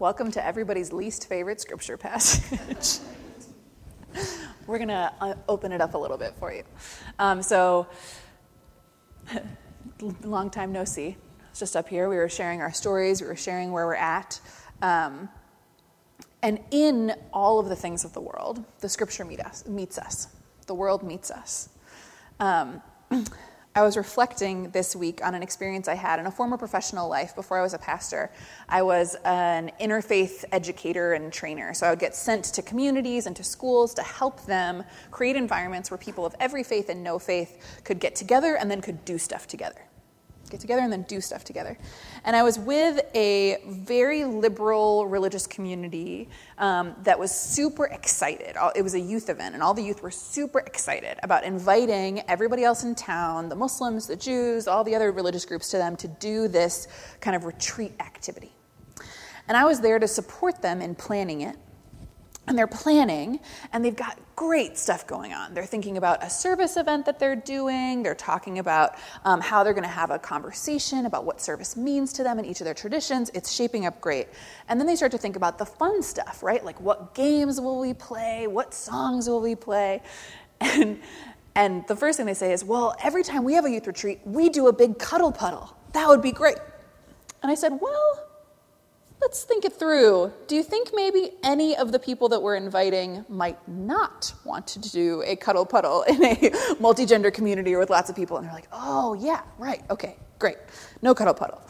welcome 0.00 0.30
to 0.30 0.44
everybody's 0.44 0.94
least 0.94 1.28
favorite 1.28 1.60
scripture 1.60 1.98
passage. 1.98 3.04
We're 4.66 4.78
going 4.78 4.88
to 4.88 5.12
uh, 5.20 5.34
open 5.46 5.72
it 5.72 5.82
up 5.82 5.92
a 5.92 5.98
little 5.98 6.16
bit 6.16 6.34
for 6.38 6.50
you. 6.50 6.62
Um, 7.18 7.42
so, 7.42 7.86
long 10.22 10.48
time 10.48 10.72
no 10.72 10.86
see. 10.86 11.18
Just 11.54 11.76
up 11.76 11.86
here. 11.86 12.08
We 12.08 12.16
were 12.16 12.30
sharing 12.30 12.62
our 12.62 12.72
stories, 12.72 13.20
we 13.20 13.26
were 13.26 13.36
sharing 13.36 13.72
where 13.72 13.86
we're 13.86 13.94
at. 13.94 14.40
Um, 14.80 15.28
and 16.42 16.60
in 16.70 17.12
all 17.30 17.58
of 17.58 17.68
the 17.68 17.76
things 17.76 18.02
of 18.02 18.14
the 18.14 18.22
world, 18.22 18.64
the 18.80 18.88
scripture 18.88 19.26
meet 19.26 19.40
us, 19.40 19.66
meets 19.66 19.98
us. 19.98 20.28
The 20.66 20.74
world 20.74 21.02
meets 21.02 21.30
us. 21.30 21.68
Um, 22.40 22.80
I 23.72 23.82
was 23.82 23.96
reflecting 23.96 24.70
this 24.70 24.96
week 24.96 25.24
on 25.24 25.36
an 25.36 25.44
experience 25.44 25.86
I 25.86 25.94
had 25.94 26.18
in 26.18 26.26
a 26.26 26.30
former 26.30 26.56
professional 26.56 27.08
life 27.08 27.36
before 27.36 27.56
I 27.56 27.62
was 27.62 27.72
a 27.72 27.78
pastor. 27.78 28.32
I 28.68 28.82
was 28.82 29.14
an 29.24 29.70
interfaith 29.80 30.44
educator 30.50 31.12
and 31.12 31.32
trainer, 31.32 31.72
so 31.72 31.86
I 31.86 31.90
would 31.90 32.00
get 32.00 32.16
sent 32.16 32.46
to 32.46 32.62
communities 32.62 33.26
and 33.26 33.36
to 33.36 33.44
schools 33.44 33.94
to 33.94 34.02
help 34.02 34.44
them 34.46 34.82
create 35.12 35.36
environments 35.36 35.88
where 35.88 35.98
people 35.98 36.26
of 36.26 36.34
every 36.40 36.64
faith 36.64 36.88
and 36.88 37.04
no 37.04 37.20
faith 37.20 37.80
could 37.84 38.00
get 38.00 38.16
together 38.16 38.56
and 38.56 38.68
then 38.68 38.80
could 38.80 39.04
do 39.04 39.18
stuff 39.18 39.46
together 39.46 39.80
get 40.50 40.60
together 40.60 40.82
and 40.82 40.92
then 40.92 41.02
do 41.02 41.20
stuff 41.20 41.44
together. 41.44 41.78
And 42.24 42.36
I 42.36 42.42
was 42.42 42.58
with 42.58 43.00
a 43.14 43.62
very 43.66 44.24
liberal 44.24 45.06
religious 45.06 45.46
community 45.46 46.28
um, 46.58 46.94
that 47.04 47.18
was 47.18 47.32
super 47.32 47.86
excited. 47.86 48.56
It 48.74 48.82
was 48.82 48.94
a 48.94 49.00
youth 49.00 49.30
event, 49.30 49.54
and 49.54 49.62
all 49.62 49.74
the 49.74 49.82
youth 49.82 50.02
were 50.02 50.10
super 50.10 50.58
excited 50.60 51.18
about 51.22 51.44
inviting 51.44 52.20
everybody 52.28 52.64
else 52.64 52.84
in 52.84 52.94
town 52.94 53.48
the 53.48 53.56
Muslims, 53.56 54.06
the 54.06 54.16
Jews, 54.16 54.68
all 54.68 54.84
the 54.84 54.94
other 54.94 55.12
religious 55.12 55.44
groups 55.44 55.70
to 55.70 55.78
them 55.78 55.96
to 55.96 56.08
do 56.08 56.48
this 56.48 56.88
kind 57.20 57.36
of 57.36 57.44
retreat 57.44 57.92
activity. 58.00 58.52
And 59.48 59.56
I 59.56 59.64
was 59.64 59.80
there 59.80 59.98
to 59.98 60.06
support 60.06 60.62
them 60.62 60.80
in 60.80 60.94
planning 60.94 61.40
it 61.40 61.56
and 62.46 62.56
they're 62.58 62.66
planning 62.66 63.40
and 63.72 63.84
they've 63.84 63.96
got 63.96 64.18
great 64.40 64.78
stuff 64.78 65.06
going 65.06 65.34
on. 65.34 65.52
They're 65.52 65.66
thinking 65.66 65.98
about 65.98 66.24
a 66.24 66.30
service 66.30 66.78
event 66.78 67.04
that 67.04 67.18
they're 67.18 67.36
doing. 67.36 68.02
They're 68.02 68.14
talking 68.14 68.58
about 68.58 68.94
um, 69.26 69.38
how 69.38 69.62
they're 69.62 69.74
going 69.74 69.84
to 69.84 69.88
have 69.90 70.10
a 70.10 70.18
conversation 70.18 71.04
about 71.04 71.26
what 71.26 71.42
service 71.42 71.76
means 71.76 72.10
to 72.14 72.22
them 72.22 72.38
in 72.38 72.46
each 72.46 72.62
of 72.62 72.64
their 72.64 72.72
traditions. 72.72 73.30
It's 73.34 73.52
shaping 73.52 73.84
up 73.84 74.00
great. 74.00 74.28
And 74.70 74.80
then 74.80 74.86
they 74.86 74.96
start 74.96 75.12
to 75.12 75.18
think 75.18 75.36
about 75.36 75.58
the 75.58 75.66
fun 75.66 76.02
stuff 76.02 76.42
right? 76.42 76.64
Like 76.64 76.80
what 76.80 77.14
games 77.14 77.60
will 77.60 77.78
we 77.78 77.92
play? 77.92 78.46
What 78.46 78.72
songs 78.72 79.28
will 79.28 79.42
we 79.42 79.54
play? 79.54 80.00
And 80.62 81.00
and 81.54 81.86
the 81.86 81.96
first 81.96 82.16
thing 82.16 82.24
they 82.26 82.32
say 82.32 82.52
is 82.52 82.64
well 82.64 82.94
every 83.02 83.22
time 83.22 83.44
we 83.44 83.54
have 83.54 83.64
a 83.66 83.70
youth 83.70 83.86
retreat 83.86 84.20
we 84.24 84.48
do 84.48 84.68
a 84.68 84.72
big 84.72 84.98
cuddle 84.98 85.32
puddle. 85.32 85.76
That 85.92 86.08
would 86.08 86.22
be 86.22 86.32
great. 86.32 86.56
And 87.42 87.52
i 87.52 87.54
said 87.54 87.78
well 87.78 88.29
let's 89.20 89.44
think 89.44 89.64
it 89.64 89.72
through. 89.72 90.32
Do 90.46 90.56
you 90.56 90.62
think 90.62 90.90
maybe 90.94 91.32
any 91.42 91.76
of 91.76 91.92
the 91.92 91.98
people 91.98 92.28
that 92.30 92.40
we're 92.40 92.56
inviting 92.56 93.24
might 93.28 93.58
not 93.68 94.32
want 94.44 94.66
to 94.68 94.78
do 94.78 95.22
a 95.26 95.36
cuddle 95.36 95.66
puddle 95.66 96.02
in 96.08 96.24
a 96.24 96.52
multi 96.80 97.06
gender 97.06 97.30
community 97.30 97.74
or 97.74 97.78
with 97.78 97.90
lots 97.90 98.10
of 98.10 98.16
people? 98.16 98.36
And 98.36 98.46
they're 98.46 98.54
like, 98.54 98.68
oh, 98.72 99.14
yeah, 99.14 99.42
right, 99.58 99.82
okay, 99.90 100.16
great. 100.38 100.56
No 101.02 101.14
cuddle 101.14 101.34
puddle. 101.34 101.60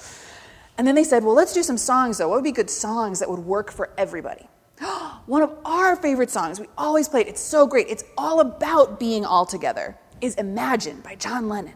And 0.79 0.87
then 0.87 0.95
they 0.95 1.05
said, 1.05 1.25
well, 1.25 1.35
let's 1.35 1.53
do 1.53 1.63
some 1.63 1.77
songs 1.77 2.19
though. 2.19 2.29
What 2.29 2.37
would 2.37 2.45
be 2.45 2.53
good 2.53 2.71
songs 2.71 3.19
that 3.19 3.29
would 3.29 3.41
work 3.41 3.71
for 3.71 3.91
everybody? 3.99 4.49
One 5.27 5.43
of 5.43 5.53
our 5.65 5.97
favorite 5.97 6.31
songs, 6.31 6.59
we 6.59 6.69
always 6.79 7.09
played, 7.09 7.27
it's 7.27 7.41
so 7.41 7.67
great. 7.67 7.89
It's 7.89 8.05
all 8.17 8.41
about 8.41 8.99
being 8.99 9.25
all 9.25 9.45
together, 9.45 9.99
is 10.21 10.37
Imagine 10.37 11.01
by 11.01 11.17
John 11.17 11.49
Lennon. 11.49 11.75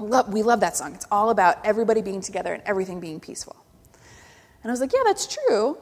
Love, 0.00 0.32
we 0.32 0.42
love 0.42 0.58
that 0.60 0.76
song. 0.76 0.92
It's 0.94 1.06
all 1.10 1.30
about 1.30 1.64
everybody 1.64 2.02
being 2.02 2.20
together 2.20 2.52
and 2.52 2.62
everything 2.66 2.98
being 2.98 3.20
peaceful. 3.20 3.63
And 4.64 4.70
I 4.70 4.72
was 4.72 4.80
like, 4.80 4.94
yeah, 4.94 5.02
that's 5.04 5.26
true. 5.26 5.76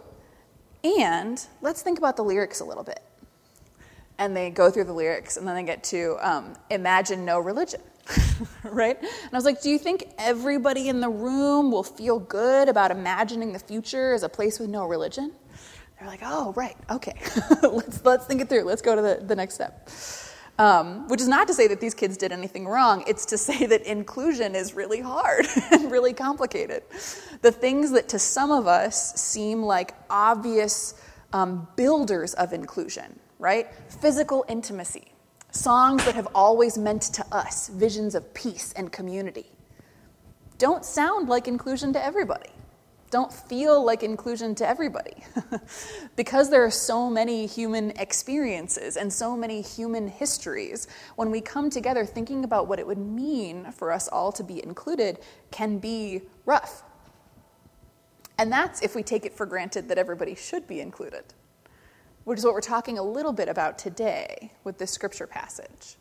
And 0.83 1.41
let's 1.61 1.83
think 1.83 1.99
about 1.99 2.17
the 2.17 2.25
lyrics 2.25 2.59
a 2.59 2.65
little 2.65 2.83
bit. 2.83 3.01
And 4.19 4.37
they 4.37 4.51
go 4.51 4.71
through 4.71 4.85
the 4.85 4.93
lyrics, 4.93 5.37
and 5.37 5.47
then 5.47 5.55
they 5.55 5.63
get 5.63 5.85
to 5.85 6.19
um, 6.21 6.55
imagine 6.69 7.25
no 7.25 7.39
religion, 7.39 7.81
right? 8.65 8.99
And 8.99 9.33
I 9.33 9.37
was 9.37 9.45
like, 9.45 9.63
do 9.63 9.71
you 9.71 9.79
think 9.79 10.13
everybody 10.19 10.89
in 10.89 11.01
the 11.01 11.09
room 11.09 11.71
will 11.71 11.85
feel 11.85 12.19
good 12.19 12.69
about 12.69 12.91
imagining 12.91 13.53
the 13.53 13.61
future 13.61 14.13
as 14.15 14.25
a 14.25 14.29
place 14.29 14.59
with 14.59 14.69
no 14.69 14.85
religion? 14.85 15.33
They're 15.99 16.09
like, 16.09 16.21
oh, 16.25 16.53
right, 16.57 16.77
okay. 16.91 17.15
let's, 17.63 18.05
let's 18.05 18.27
think 18.27 18.41
it 18.41 18.49
through. 18.49 18.65
Let's 18.65 18.83
go 18.83 18.97
to 18.97 19.03
the, 19.03 19.25
the 19.25 19.37
next 19.37 19.55
step. 19.55 19.89
Um, 20.59 21.09
which 21.09 21.21
is 21.21 21.29
not 21.29 21.49
to 21.49 21.55
say 21.55 21.67
that 21.69 21.81
these 21.81 21.95
kids 21.95 22.19
did 22.19 22.31
anything 22.31 22.67
wrong, 22.67 23.05
it's 23.07 23.25
to 23.27 23.39
say 23.39 23.65
that 23.67 23.83
inclusion 23.83 24.55
is 24.55 24.75
really 24.75 25.01
hard 25.01 25.47
and 25.73 25.91
really 25.91 26.13
complicated. 26.13 26.83
The 27.41 27.51
things 27.51 27.91
that 27.93 28.09
to 28.11 28.19
some 28.19 28.51
of 28.51 28.67
us 28.67 29.15
seem 29.15 29.63
like 29.63 29.95
obvious 30.11 30.95
um, 31.33 31.67
builders 31.75 32.35
of 32.35 32.53
inclusion, 32.53 33.19
right? 33.39 33.75
Physical 33.89 34.45
intimacy, 34.47 35.13
songs 35.51 36.05
that 36.05 36.15
have 36.15 36.29
always 36.35 36.77
meant 36.77 37.03
to 37.03 37.25
us 37.35 37.69
visions 37.69 38.15
of 38.15 38.33
peace 38.35 38.75
and 38.77 38.93
community, 38.93 39.47
don't 40.59 40.85
sound 40.85 41.29
like 41.29 41.49
inclusion 41.49 41.95
to 41.95 42.05
everybody 42.05 42.51
don't 43.13 43.33
feel 43.33 43.85
like 43.85 44.03
inclusion 44.03 44.55
to 44.55 44.67
everybody. 44.67 45.23
because 46.17 46.49
there 46.51 46.65
are 46.65 46.71
so 46.71 47.11
many 47.11 47.47
human 47.47 47.91
experiences 47.93 48.97
and 48.97 49.13
so 49.13 49.37
many 49.37 49.61
human 49.61 50.09
histories, 50.09 50.89
when 51.17 51.31
we 51.31 51.41
come 51.41 51.69
together 51.69 52.07
thinking 52.07 52.43
about 52.43 52.67
what 52.67 52.79
it 52.79 52.87
would 52.87 52.99
mean 52.99 53.71
for 53.71 53.93
us 53.93 54.09
all 54.09 54.33
to 54.33 54.43
be 54.43 54.65
included 54.65 55.19
can 55.51 55.79
be 55.79 56.23
rough. 56.47 56.83
And 58.39 58.51
that's 58.51 58.81
if 58.81 58.95
we 58.97 59.03
take 59.03 59.27
it 59.27 59.37
for 59.37 59.45
granted 59.45 59.89
that 59.91 59.99
everybody 59.99 60.35
should 60.35 60.67
be 60.67 60.81
included, 60.81 61.25
which 62.25 62.39
is 62.39 62.47
what 62.47 62.55
we're 62.55 62.63
talking 62.63 62.99
a 62.99 63.03
little 63.03 63.35
bit 63.35 63.49
about 63.49 63.79
today 63.79 64.53
with 64.65 64.79
this 64.79 64.91
scripture 64.91 65.27
passage. 65.27 65.97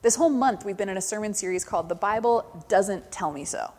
This 0.00 0.16
whole 0.16 0.30
month, 0.30 0.64
we've 0.64 0.76
been 0.76 0.88
in 0.88 0.96
a 0.96 1.02
sermon 1.02 1.34
series 1.34 1.66
called 1.66 1.90
The 1.90 1.94
Bible 1.94 2.64
Doesn't 2.68 3.12
Tell 3.12 3.30
Me 3.30 3.44
So. 3.44 3.74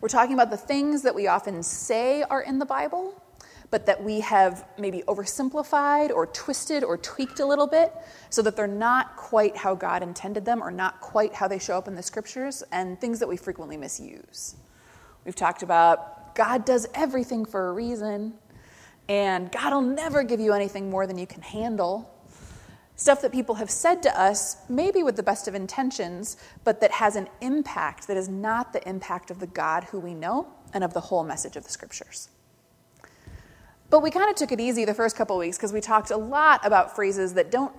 We're 0.00 0.08
talking 0.08 0.34
about 0.34 0.50
the 0.50 0.56
things 0.56 1.02
that 1.02 1.14
we 1.14 1.26
often 1.26 1.62
say 1.62 2.22
are 2.22 2.42
in 2.42 2.58
the 2.58 2.66
Bible, 2.66 3.22
but 3.70 3.86
that 3.86 4.02
we 4.02 4.20
have 4.20 4.66
maybe 4.78 5.02
oversimplified 5.08 6.10
or 6.10 6.26
twisted 6.26 6.84
or 6.84 6.98
tweaked 6.98 7.40
a 7.40 7.46
little 7.46 7.66
bit 7.66 7.92
so 8.28 8.42
that 8.42 8.56
they're 8.56 8.66
not 8.66 9.16
quite 9.16 9.56
how 9.56 9.74
God 9.74 10.02
intended 10.02 10.44
them 10.44 10.62
or 10.62 10.70
not 10.70 11.00
quite 11.00 11.34
how 11.34 11.48
they 11.48 11.58
show 11.58 11.78
up 11.78 11.88
in 11.88 11.94
the 11.94 12.02
scriptures, 12.02 12.62
and 12.72 13.00
things 13.00 13.18
that 13.18 13.28
we 13.28 13.36
frequently 13.36 13.76
misuse. 13.76 14.56
We've 15.24 15.34
talked 15.34 15.62
about 15.62 16.34
God 16.36 16.66
does 16.66 16.86
everything 16.94 17.46
for 17.46 17.70
a 17.70 17.72
reason, 17.72 18.34
and 19.08 19.50
God 19.50 19.72
will 19.72 19.80
never 19.80 20.22
give 20.22 20.40
you 20.40 20.52
anything 20.52 20.90
more 20.90 21.06
than 21.06 21.16
you 21.16 21.26
can 21.26 21.40
handle 21.40 22.12
stuff 22.96 23.20
that 23.20 23.30
people 23.30 23.54
have 23.56 23.70
said 23.70 24.02
to 24.02 24.20
us, 24.20 24.56
maybe 24.68 25.02
with 25.02 25.16
the 25.16 25.22
best 25.22 25.46
of 25.46 25.54
intentions, 25.54 26.36
but 26.64 26.80
that 26.80 26.90
has 26.90 27.14
an 27.14 27.28
impact 27.40 28.08
that 28.08 28.16
is 28.16 28.28
not 28.28 28.72
the 28.72 28.86
impact 28.88 29.30
of 29.30 29.38
the 29.38 29.46
God 29.46 29.84
who 29.84 30.00
we 30.00 30.14
know 30.14 30.48
and 30.72 30.82
of 30.82 30.94
the 30.94 31.00
whole 31.00 31.22
message 31.22 31.56
of 31.56 31.64
the 31.64 31.70
scriptures. 31.70 32.30
But 33.88 34.02
we 34.02 34.10
kind 34.10 34.28
of 34.28 34.34
took 34.34 34.50
it 34.50 34.58
easy 34.58 34.84
the 34.84 34.94
first 34.94 35.14
couple 35.14 35.38
weeks 35.38 35.56
because 35.56 35.72
we 35.72 35.80
talked 35.80 36.10
a 36.10 36.16
lot 36.16 36.66
about 36.66 36.96
phrases 36.96 37.34
that 37.34 37.50
don't 37.50 37.72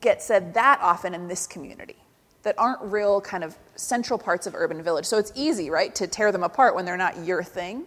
get 0.00 0.20
said 0.20 0.54
that 0.54 0.78
often 0.82 1.14
in 1.14 1.28
this 1.28 1.46
community, 1.46 1.96
that 2.42 2.54
aren't 2.58 2.82
real 2.82 3.20
kind 3.20 3.44
of 3.44 3.56
central 3.76 4.18
parts 4.18 4.46
of 4.46 4.54
urban 4.54 4.82
village. 4.82 5.06
So 5.06 5.18
it's 5.18 5.32
easy, 5.34 5.70
right, 5.70 5.94
to 5.94 6.06
tear 6.06 6.32
them 6.32 6.42
apart 6.42 6.74
when 6.74 6.84
they're 6.84 6.96
not 6.96 7.24
your 7.24 7.42
thing. 7.42 7.86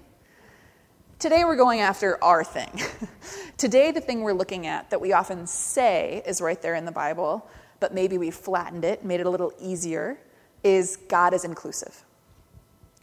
Today 1.19 1.45
we're 1.45 1.55
going 1.55 1.79
after 1.79 2.23
our 2.23 2.43
thing. 2.43 2.79
Today, 3.57 3.89
the 3.89 3.99
thing 3.99 4.21
we're 4.21 4.33
looking 4.33 4.67
at 4.67 4.91
that 4.91 5.01
we 5.01 5.13
often 5.13 5.47
say 5.47 6.21
is 6.27 6.41
right 6.41 6.61
there 6.61 6.75
in 6.75 6.85
the 6.85 6.91
Bible, 6.91 7.49
but 7.79 7.91
maybe 7.91 8.19
we 8.19 8.29
flattened 8.29 8.85
it, 8.85 9.03
made 9.03 9.19
it 9.19 9.25
a 9.25 9.29
little 9.29 9.51
easier, 9.59 10.19
is 10.63 10.99
God 11.09 11.33
is 11.33 11.43
inclusive. 11.43 12.03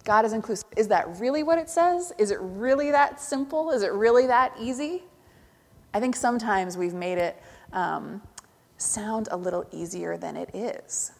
God 0.04 0.25
is 0.25 0.32
inclusive. 0.32 0.69
Is 0.76 0.86
that 0.88 1.08
really 1.19 1.42
what 1.42 1.58
it 1.58 1.69
says? 1.69 2.12
Is 2.16 2.30
it 2.30 2.38
really 2.41 2.92
that 2.92 3.20
simple? 3.20 3.72
Is 3.72 3.82
it 3.82 3.92
really 3.92 4.28
that 4.28 4.54
easy? 4.60 5.02
I 5.93 5.99
think 5.99 6.14
sometimes 6.14 6.76
we've 6.76 6.94
made 6.94 7.19
it 7.19 7.43
um, 7.72 8.22
sound 8.76 9.26
a 9.32 9.37
little 9.37 9.66
easier 9.72 10.16
than 10.16 10.37
it 10.37 10.55
is. 10.55 11.11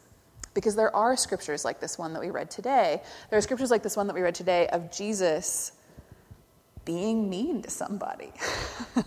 Because 0.55 0.77
there 0.77 0.95
are 0.95 1.17
scriptures 1.17 1.65
like 1.65 1.81
this 1.81 1.99
one 1.99 2.13
that 2.13 2.21
we 2.21 2.31
read 2.31 2.53
today. 2.53 3.03
There 3.31 3.39
are 3.41 3.43
scriptures 3.43 3.73
like 3.73 3.83
this 3.83 3.97
one 3.97 4.07
that 4.07 4.15
we 4.15 4.23
read 4.23 4.37
today 4.37 4.69
of 4.69 4.93
Jesus 4.93 5.73
being 6.85 7.29
mean 7.31 7.63
to 7.63 7.71
somebody. 7.71 8.33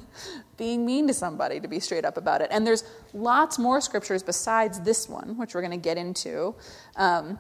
being 0.58 0.86
mean 0.86 1.08
to 1.08 1.14
somebody, 1.14 1.60
to 1.60 1.68
be 1.68 1.80
straight 1.80 2.06
up 2.06 2.18
about 2.18 2.42
it. 2.42 2.50
And 2.52 2.66
there's 2.66 2.84
lots 3.14 3.60
more 3.60 3.80
scriptures 3.80 4.24
besides 4.24 4.80
this 4.82 5.08
one, 5.08 5.38
which 5.38 5.54
we're 5.54 5.62
going 5.62 5.72
to 5.72 5.78
get 5.78 5.98
into, 5.98 6.56
um, 6.96 7.40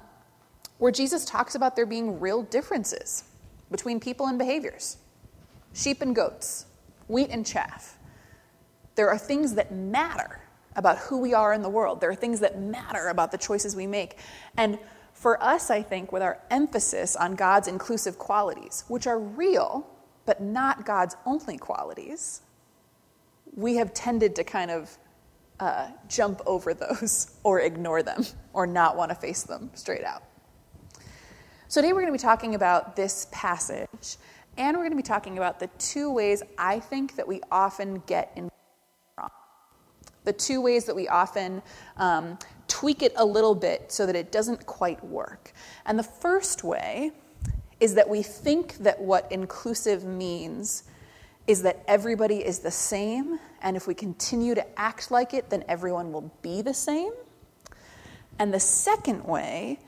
where 0.78 0.92
Jesus 0.92 1.26
talks 1.26 1.56
about 1.56 1.76
there 1.76 1.86
being 1.86 2.20
real 2.20 2.44
differences 2.44 3.24
between 3.72 4.00
people 4.00 4.28
and 4.28 4.38
behaviors 4.38 4.98
sheep 5.74 6.02
and 6.02 6.16
goats, 6.16 6.66
wheat 7.08 7.30
and 7.30 7.46
chaff. 7.46 7.98
There 8.96 9.10
are 9.10 9.18
things 9.18 9.54
that 9.56 9.72
matter 9.72 10.42
about 10.76 10.98
who 10.98 11.20
we 11.20 11.34
are 11.34 11.54
in 11.54 11.62
the 11.62 11.70
world, 11.70 12.02
there 12.02 12.10
are 12.10 12.16
things 12.16 12.40
that 12.40 12.60
matter 12.60 13.10
about 13.10 13.32
the 13.32 13.38
choices 13.38 13.76
we 13.76 13.88
make. 13.88 14.18
And 14.58 14.80
for 15.14 15.42
us, 15.44 15.72
I 15.72 15.82
think, 15.82 16.12
with 16.12 16.22
our 16.22 16.40
emphasis 16.52 17.16
on 17.16 17.36
God's 17.36 17.68
inclusive 17.68 18.20
qualities, 18.20 18.84
which 18.88 19.08
are 19.08 19.20
real, 19.20 19.88
but 20.28 20.42
not 20.42 20.86
God's 20.86 21.16
only 21.26 21.58
qualities, 21.58 22.42
we 23.56 23.78
have 23.78 23.94
tended 23.94 24.36
to 24.36 24.44
kind 24.44 24.70
of 24.70 24.96
uh, 25.60 25.90
jump 26.08 26.42
over 26.46 26.76
those 26.76 27.36
or 27.44 27.62
ignore 27.62 28.04
them 28.04 28.24
or 28.54 28.68
not 28.68 28.96
want 28.96 29.10
to 29.10 29.16
face 29.16 29.42
them 29.42 29.72
straight 29.74 30.04
out. 30.04 30.22
So, 31.70 31.82
today 31.82 31.94
we're 31.94 32.02
going 32.02 32.14
to 32.14 32.20
be 32.20 32.22
talking 32.22 32.56
about 32.56 32.96
this 32.96 33.28
passage, 33.32 34.18
and 34.58 34.78
we're 34.78 34.84
going 34.84 34.92
to 34.92 34.98
be 34.98 35.02
talking 35.02 35.38
about 35.38 35.60
the 35.60 35.68
two 35.80 36.12
ways 36.12 36.44
I 36.58 36.80
think 36.80 37.16
that 37.16 37.28
we 37.28 37.42
often 37.52 38.04
get 38.06 38.32
in 38.36 38.50
wrong. 39.18 39.30
The 40.24 40.34
two 40.34 40.62
ways 40.62 40.86
that 40.86 40.96
we 40.96 41.08
often 41.08 41.62
um, 41.98 42.38
tweak 42.68 43.02
it 43.02 43.14
a 43.16 43.26
little 43.26 43.56
bit 43.56 43.92
so 43.92 44.06
that 44.06 44.16
it 44.16 44.32
doesn't 44.32 44.66
quite 44.66 45.04
work. 45.04 45.54
And 45.86 45.98
the 45.98 46.04
first 46.04 46.64
way 46.64 47.12
is 47.80 47.96
that 47.96 48.10
we 48.10 48.24
think 48.24 48.78
that 48.78 49.00
what 49.00 49.32
inclusive 49.32 50.04
means 50.04 50.84
is 51.46 51.62
that 51.62 51.84
everybody 51.88 52.38
is 52.38 52.60
the 52.60 52.72
same, 52.72 53.40
and 53.62 53.78
if 53.78 53.88
we 53.88 53.94
continue 53.94 54.54
to 54.54 54.80
act 54.80 55.12
like 55.12 55.34
it, 55.34 55.50
then 55.50 55.64
everyone 55.68 56.12
will 56.12 56.32
be 56.42 56.62
the 56.62 56.74
same. 56.74 57.12
And 58.38 58.54
the 58.54 58.60
second 58.60 59.24
way 59.24 59.80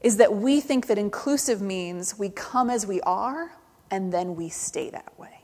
is 0.00 0.18
that 0.18 0.32
we 0.34 0.60
think 0.60 0.86
that 0.86 0.98
inclusive 0.98 1.60
means 1.60 2.18
we 2.18 2.28
come 2.28 2.70
as 2.70 2.86
we 2.86 3.00
are, 3.00 3.50
and 3.90 4.12
then 4.12 4.36
we 4.36 4.48
stay 4.48 4.90
that 4.90 5.18
way. 5.18 5.40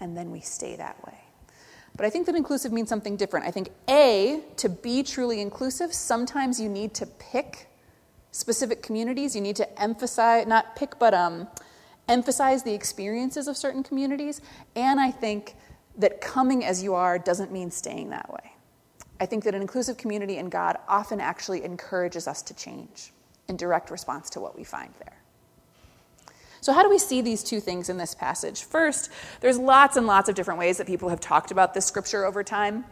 And 0.00 0.16
then 0.16 0.30
we 0.30 0.40
stay 0.40 0.76
that 0.76 0.96
way. 1.06 1.18
But 1.96 2.06
I 2.06 2.10
think 2.10 2.26
that 2.26 2.34
inclusive 2.34 2.72
means 2.72 2.88
something 2.88 3.16
different. 3.16 3.46
I 3.46 3.50
think, 3.50 3.68
A, 3.88 4.42
to 4.56 4.68
be 4.68 5.02
truly 5.02 5.40
inclusive, 5.40 5.92
sometimes 5.92 6.60
you 6.60 6.68
need 6.68 6.94
to 6.94 7.06
pick 7.06 7.68
specific 8.32 8.82
communities. 8.82 9.34
You 9.34 9.40
need 9.40 9.56
to 9.56 9.82
emphasize, 9.82 10.46
not 10.46 10.76
pick, 10.76 10.98
but 10.98 11.14
um, 11.14 11.48
emphasize 12.08 12.62
the 12.62 12.74
experiences 12.74 13.48
of 13.48 13.56
certain 13.56 13.82
communities. 13.82 14.40
And 14.76 15.00
I 15.00 15.10
think 15.10 15.56
that 15.96 16.20
coming 16.20 16.64
as 16.64 16.82
you 16.82 16.94
are 16.94 17.18
doesn't 17.18 17.52
mean 17.52 17.70
staying 17.70 18.10
that 18.10 18.32
way. 18.32 18.52
I 19.20 19.26
think 19.26 19.44
that 19.44 19.54
an 19.54 19.60
inclusive 19.60 19.96
community 19.96 20.38
in 20.38 20.48
God 20.48 20.78
often 20.88 21.20
actually 21.20 21.62
encourages 21.62 22.26
us 22.26 22.40
to 22.42 22.54
change 22.54 23.12
in 23.48 23.56
direct 23.56 23.90
response 23.90 24.30
to 24.30 24.40
what 24.40 24.56
we 24.56 24.64
find 24.64 24.92
there. 24.98 25.16
So, 26.62 26.72
how 26.72 26.82
do 26.82 26.90
we 26.90 26.98
see 26.98 27.20
these 27.20 27.42
two 27.42 27.60
things 27.60 27.88
in 27.88 27.96
this 27.96 28.14
passage? 28.14 28.64
First, 28.64 29.10
there's 29.40 29.58
lots 29.58 29.96
and 29.96 30.06
lots 30.06 30.28
of 30.28 30.34
different 30.34 30.60
ways 30.60 30.78
that 30.78 30.86
people 30.86 31.08
have 31.08 31.20
talked 31.20 31.50
about 31.50 31.74
this 31.74 31.86
scripture 31.86 32.24
over 32.24 32.44
time. 32.44 32.84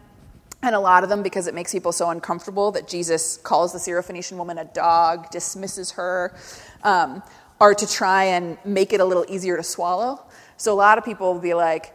And 0.63 0.75
a 0.75 0.81
lot 0.81 1.05
of 1.05 1.09
them 1.09 1.23
because 1.23 1.47
it 1.47 1.55
makes 1.55 1.73
people 1.73 1.93
so 1.93 2.11
uncomfortable 2.11 2.73
that 2.73 2.89
Jesus 2.89 3.37
calls 3.37 3.73
the 3.73 3.79
Syrophoenician 3.79 4.37
woman 4.37 4.59
a 4.59 4.65
dog, 4.65 5.31
dismisses 5.31 5.93
her, 5.93 6.35
um, 6.83 7.23
are 7.61 7.75
to 7.75 7.87
try 7.87 8.25
and 8.25 8.59
make 8.65 8.93
it 8.93 9.01
a 9.01 9.05
little 9.05 9.25
easier 9.29 9.57
to 9.57 9.63
swallow. 9.63 10.21
So 10.57 10.73
a 10.73 10.75
lot 10.75 10.99
of 10.99 11.05
people 11.05 11.33
will 11.33 11.41
be 11.41 11.55
like, 11.55 11.95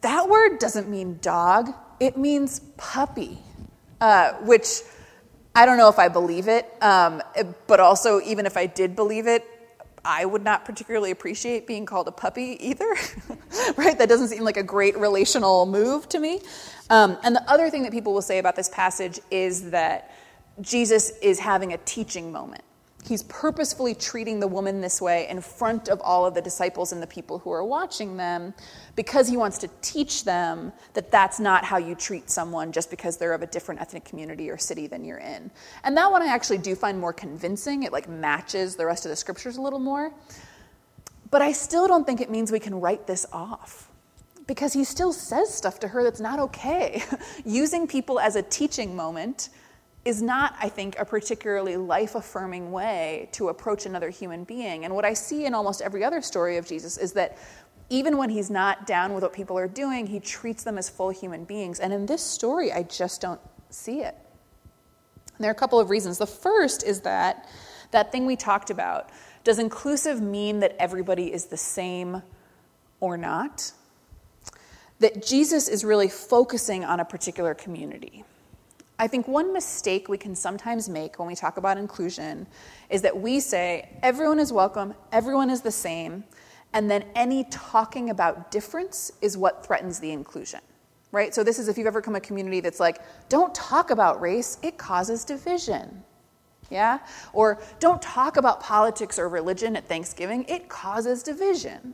that 0.00 0.28
word 0.28 0.58
doesn't 0.58 0.88
mean 0.88 1.18
dog, 1.20 1.70
it 2.00 2.16
means 2.16 2.60
puppy, 2.78 3.38
uh, 4.00 4.32
which 4.44 4.80
I 5.54 5.66
don't 5.66 5.76
know 5.76 5.88
if 5.88 5.98
I 5.98 6.08
believe 6.08 6.48
it, 6.48 6.66
um, 6.80 7.22
but 7.66 7.78
also, 7.78 8.20
even 8.22 8.46
if 8.46 8.56
I 8.56 8.64
did 8.64 8.96
believe 8.96 9.26
it, 9.26 9.46
I 10.04 10.24
would 10.24 10.42
not 10.42 10.64
particularly 10.64 11.10
appreciate 11.10 11.66
being 11.66 11.86
called 11.86 12.08
a 12.08 12.12
puppy 12.12 12.56
either, 12.60 12.96
right? 13.76 13.96
That 13.96 14.08
doesn't 14.08 14.28
seem 14.28 14.42
like 14.42 14.56
a 14.56 14.62
great 14.62 14.96
relational 14.98 15.66
move 15.66 16.08
to 16.08 16.18
me. 16.18 16.40
Um, 16.90 17.16
and 17.22 17.36
the 17.36 17.50
other 17.50 17.70
thing 17.70 17.82
that 17.84 17.92
people 17.92 18.12
will 18.12 18.22
say 18.22 18.38
about 18.38 18.56
this 18.56 18.68
passage 18.68 19.20
is 19.30 19.70
that 19.70 20.10
Jesus 20.60 21.10
is 21.22 21.38
having 21.38 21.72
a 21.72 21.78
teaching 21.78 22.32
moment. 22.32 22.62
He's 23.04 23.24
purposefully 23.24 23.96
treating 23.96 24.38
the 24.38 24.46
woman 24.46 24.80
this 24.80 25.00
way 25.00 25.28
in 25.28 25.40
front 25.40 25.88
of 25.88 26.00
all 26.02 26.24
of 26.24 26.34
the 26.34 26.40
disciples 26.40 26.92
and 26.92 27.02
the 27.02 27.06
people 27.06 27.40
who 27.40 27.50
are 27.50 27.64
watching 27.64 28.16
them 28.16 28.54
because 28.94 29.28
he 29.28 29.36
wants 29.36 29.58
to 29.58 29.68
teach 29.80 30.24
them 30.24 30.72
that 30.94 31.10
that's 31.10 31.40
not 31.40 31.64
how 31.64 31.78
you 31.78 31.96
treat 31.96 32.30
someone 32.30 32.70
just 32.70 32.90
because 32.90 33.16
they're 33.16 33.34
of 33.34 33.42
a 33.42 33.46
different 33.46 33.80
ethnic 33.80 34.04
community 34.04 34.48
or 34.48 34.56
city 34.56 34.86
than 34.86 35.04
you're 35.04 35.18
in. 35.18 35.50
And 35.82 35.96
that 35.96 36.12
one 36.12 36.22
I 36.22 36.26
actually 36.26 36.58
do 36.58 36.76
find 36.76 36.98
more 36.98 37.12
convincing. 37.12 37.82
It 37.82 37.92
like 37.92 38.08
matches 38.08 38.76
the 38.76 38.86
rest 38.86 39.04
of 39.04 39.10
the 39.10 39.16
scriptures 39.16 39.56
a 39.56 39.60
little 39.60 39.80
more. 39.80 40.12
But 41.32 41.42
I 41.42 41.50
still 41.50 41.88
don't 41.88 42.06
think 42.06 42.20
it 42.20 42.30
means 42.30 42.52
we 42.52 42.60
can 42.60 42.80
write 42.80 43.08
this 43.08 43.26
off 43.32 43.90
because 44.46 44.72
he 44.72 44.84
still 44.84 45.12
says 45.12 45.52
stuff 45.52 45.80
to 45.80 45.88
her 45.88 46.04
that's 46.04 46.20
not 46.20 46.38
okay. 46.38 47.02
Using 47.44 47.88
people 47.88 48.20
as 48.20 48.36
a 48.36 48.42
teaching 48.42 48.94
moment 48.94 49.48
is 50.04 50.20
not, 50.20 50.56
I 50.60 50.68
think, 50.68 50.98
a 50.98 51.04
particularly 51.04 51.76
life 51.76 52.14
affirming 52.14 52.72
way 52.72 53.28
to 53.32 53.48
approach 53.48 53.86
another 53.86 54.10
human 54.10 54.44
being. 54.44 54.84
And 54.84 54.94
what 54.94 55.04
I 55.04 55.14
see 55.14 55.46
in 55.46 55.54
almost 55.54 55.80
every 55.80 56.02
other 56.02 56.20
story 56.22 56.56
of 56.56 56.66
Jesus 56.66 56.98
is 56.98 57.12
that 57.12 57.38
even 57.88 58.16
when 58.16 58.30
he's 58.30 58.50
not 58.50 58.86
down 58.86 59.12
with 59.14 59.22
what 59.22 59.32
people 59.32 59.56
are 59.58 59.68
doing, 59.68 60.06
he 60.06 60.18
treats 60.18 60.64
them 60.64 60.78
as 60.78 60.88
full 60.88 61.10
human 61.10 61.44
beings. 61.44 61.78
And 61.78 61.92
in 61.92 62.06
this 62.06 62.22
story, 62.22 62.72
I 62.72 62.82
just 62.84 63.20
don't 63.20 63.40
see 63.70 64.00
it. 64.00 64.16
And 65.36 65.44
there 65.44 65.50
are 65.50 65.52
a 65.52 65.58
couple 65.58 65.78
of 65.78 65.90
reasons. 65.90 66.18
The 66.18 66.26
first 66.26 66.82
is 66.84 67.02
that 67.02 67.48
that 67.90 68.10
thing 68.10 68.26
we 68.26 68.34
talked 68.34 68.70
about 68.70 69.10
does 69.44 69.58
inclusive 69.58 70.20
mean 70.20 70.60
that 70.60 70.74
everybody 70.78 71.32
is 71.32 71.46
the 71.46 71.56
same 71.56 72.22
or 73.00 73.16
not? 73.16 73.72
That 75.00 75.24
Jesus 75.24 75.68
is 75.68 75.84
really 75.84 76.08
focusing 76.08 76.84
on 76.84 77.00
a 77.00 77.04
particular 77.04 77.54
community. 77.54 78.24
I 78.98 79.08
think 79.08 79.26
one 79.26 79.52
mistake 79.52 80.08
we 80.08 80.18
can 80.18 80.34
sometimes 80.34 80.88
make 80.88 81.18
when 81.18 81.26
we 81.26 81.34
talk 81.34 81.56
about 81.56 81.78
inclusion 81.78 82.46
is 82.90 83.02
that 83.02 83.18
we 83.18 83.40
say 83.40 83.88
everyone 84.02 84.38
is 84.38 84.52
welcome, 84.52 84.94
everyone 85.10 85.50
is 85.50 85.60
the 85.60 85.72
same, 85.72 86.24
and 86.72 86.90
then 86.90 87.04
any 87.14 87.44
talking 87.44 88.10
about 88.10 88.50
difference 88.50 89.12
is 89.20 89.36
what 89.36 89.66
threatens 89.66 89.98
the 89.98 90.10
inclusion. 90.10 90.60
Right? 91.10 91.34
So, 91.34 91.44
this 91.44 91.58
is 91.58 91.68
if 91.68 91.76
you've 91.76 91.86
ever 91.86 92.00
come 92.00 92.16
a 92.16 92.20
community 92.20 92.60
that's 92.60 92.80
like, 92.80 93.02
don't 93.28 93.54
talk 93.54 93.90
about 93.90 94.20
race, 94.20 94.58
it 94.62 94.78
causes 94.78 95.24
division. 95.26 96.02
Yeah? 96.70 97.00
Or 97.34 97.60
don't 97.80 98.00
talk 98.00 98.38
about 98.38 98.60
politics 98.60 99.18
or 99.18 99.28
religion 99.28 99.76
at 99.76 99.86
Thanksgiving, 99.86 100.44
it 100.48 100.70
causes 100.70 101.22
division. 101.22 101.92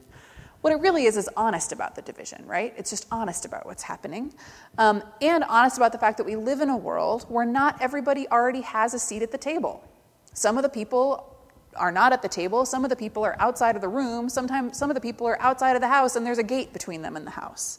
What 0.60 0.72
it 0.72 0.80
really 0.80 1.04
is 1.04 1.16
is 1.16 1.28
honest 1.36 1.70
about 1.72 1.94
the 1.94 2.02
division, 2.02 2.44
right? 2.46 2.74
It's 2.76 2.90
just 2.90 3.06
honest 3.12 3.44
about 3.44 3.64
what's 3.64 3.82
happening. 3.82 4.34
Um, 4.76 5.02
and 5.20 5.44
honest 5.44 5.76
about 5.76 5.92
the 5.92 5.98
fact 5.98 6.16
that 6.18 6.24
we 6.24 6.34
live 6.34 6.60
in 6.60 6.68
a 6.68 6.76
world 6.76 7.24
where 7.28 7.44
not 7.44 7.80
everybody 7.80 8.28
already 8.28 8.62
has 8.62 8.92
a 8.92 8.98
seat 8.98 9.22
at 9.22 9.30
the 9.30 9.38
table. 9.38 9.84
Some 10.32 10.56
of 10.56 10.64
the 10.64 10.68
people 10.68 11.36
are 11.76 11.92
not 11.92 12.12
at 12.12 12.22
the 12.22 12.28
table, 12.28 12.66
some 12.66 12.84
of 12.84 12.90
the 12.90 12.96
people 12.96 13.24
are 13.24 13.36
outside 13.38 13.76
of 13.76 13.82
the 13.82 13.88
room, 13.88 14.28
sometimes 14.28 14.76
some 14.76 14.90
of 14.90 14.94
the 14.94 15.00
people 15.00 15.26
are 15.28 15.40
outside 15.40 15.76
of 15.76 15.80
the 15.80 15.88
house, 15.88 16.16
and 16.16 16.26
there's 16.26 16.38
a 16.38 16.42
gate 16.42 16.72
between 16.72 17.02
them 17.02 17.14
and 17.14 17.24
the 17.24 17.30
house. 17.30 17.78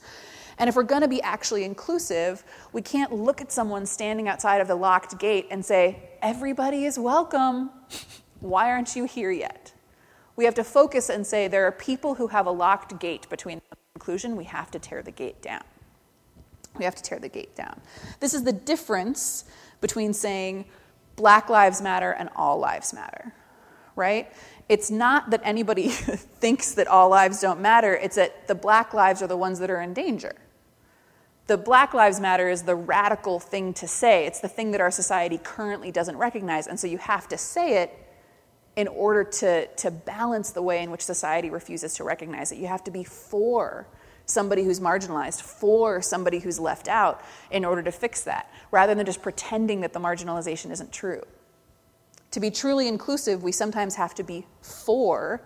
And 0.58 0.70
if 0.70 0.76
we're 0.76 0.84
going 0.84 1.02
to 1.02 1.08
be 1.08 1.22
actually 1.22 1.64
inclusive, 1.64 2.44
we 2.74 2.82
can't 2.82 3.14
look 3.14 3.42
at 3.42 3.52
someone 3.52 3.86
standing 3.86 4.28
outside 4.28 4.62
of 4.62 4.68
the 4.68 4.76
locked 4.76 5.18
gate 5.18 5.48
and 5.52 5.66
say, 5.66 6.10
Everybody 6.22 6.86
is 6.86 7.00
welcome. 7.00 7.72
Why 8.42 8.70
aren't 8.70 8.96
you 8.96 9.06
here 9.06 9.32
yet? 9.32 9.74
We 10.40 10.46
have 10.46 10.56
to 10.56 10.64
focus 10.64 11.10
and 11.10 11.28
say 11.28 11.50
there 11.50 11.66
are 11.66 11.72
people 11.74 12.16
who 12.16 12.28
have 12.28 12.46
a 12.46 12.52
locked 12.52 12.98
gate 12.98 13.30
between 13.30 13.60
the 13.70 13.76
conclusion. 13.94 14.38
We 14.38 14.46
have 14.46 14.72
to 14.72 14.80
tear 14.80 15.02
the 15.02 15.12
gate 15.12 15.42
down. 15.42 15.64
We 16.78 16.86
have 16.86 16.96
to 16.96 17.04
tear 17.04 17.20
the 17.20 17.28
gate 17.28 17.58
down. 17.58 17.82
This 18.22 18.34
is 18.34 18.46
the 18.46 18.54
difference 18.54 19.44
between 19.82 20.14
saying 20.14 20.64
Black 21.18 21.50
Lives 21.50 21.82
Matter 21.82 22.12
and 22.12 22.30
All 22.38 22.58
Lives 22.58 22.94
Matter, 22.94 23.34
right? 23.98 24.32
It's 24.70 24.90
not 24.90 25.30
that 25.32 25.42
anybody 25.44 25.90
thinks 25.90 26.72
that 26.72 26.88
all 26.88 27.10
lives 27.10 27.42
don't 27.42 27.60
matter, 27.60 27.94
it's 27.94 28.16
that 28.16 28.48
the 28.48 28.56
black 28.56 28.94
lives 28.94 29.22
are 29.22 29.28
the 29.28 29.36
ones 29.36 29.60
that 29.60 29.70
are 29.70 29.82
in 29.82 29.94
danger. 29.94 30.36
The 31.48 31.58
Black 31.58 31.94
Lives 31.94 32.22
Matter 32.22 32.48
is 32.48 32.64
the 32.64 32.76
radical 32.76 33.42
thing 33.42 33.74
to 33.74 33.90
say. 33.90 34.26
It's 34.26 34.40
the 34.40 34.48
thing 34.48 34.72
that 34.72 34.80
our 34.80 34.92
society 34.92 35.38
currently 35.38 35.92
doesn't 35.92 36.16
recognize. 36.16 36.66
And 36.66 36.80
so 36.80 36.88
you 36.88 37.00
have 37.00 37.28
to 37.28 37.38
say 37.38 37.82
it 37.82 38.09
in 38.80 38.88
order 38.88 39.26
to, 39.26 39.68
to 39.68 39.92
balance 39.92 40.52
the 40.52 40.62
way 40.62 40.82
in 40.82 40.90
which 40.90 41.02
society 41.02 41.50
refuses 41.50 41.96
to 41.96 42.06
recognize 42.06 42.54
it. 42.54 42.60
You 42.60 42.68
have 42.68 42.82
to 42.86 42.92
be 42.92 43.04
for 43.04 43.86
somebody 44.26 44.64
who's 44.64 44.80
marginalized, 44.80 45.42
for 45.42 46.02
somebody 46.02 46.40
who's 46.40 46.62
left 46.62 46.88
out 46.88 47.22
in 47.52 47.66
order 47.66 47.84
to 47.84 47.92
fix 47.92 48.22
that, 48.24 48.50
rather 48.72 48.96
than 48.96 49.06
just 49.06 49.22
pretending 49.22 49.82
that 49.82 49.92
the 49.92 50.00
marginalization 50.00 50.72
isn't 50.72 50.94
true. 50.94 51.22
To 52.32 52.40
be 52.40 52.50
truly 52.50 52.88
inclusive, 52.88 53.44
we 53.44 53.52
sometimes 53.52 53.96
have 53.96 54.16
to 54.16 54.24
be 54.24 54.48
for 54.62 55.42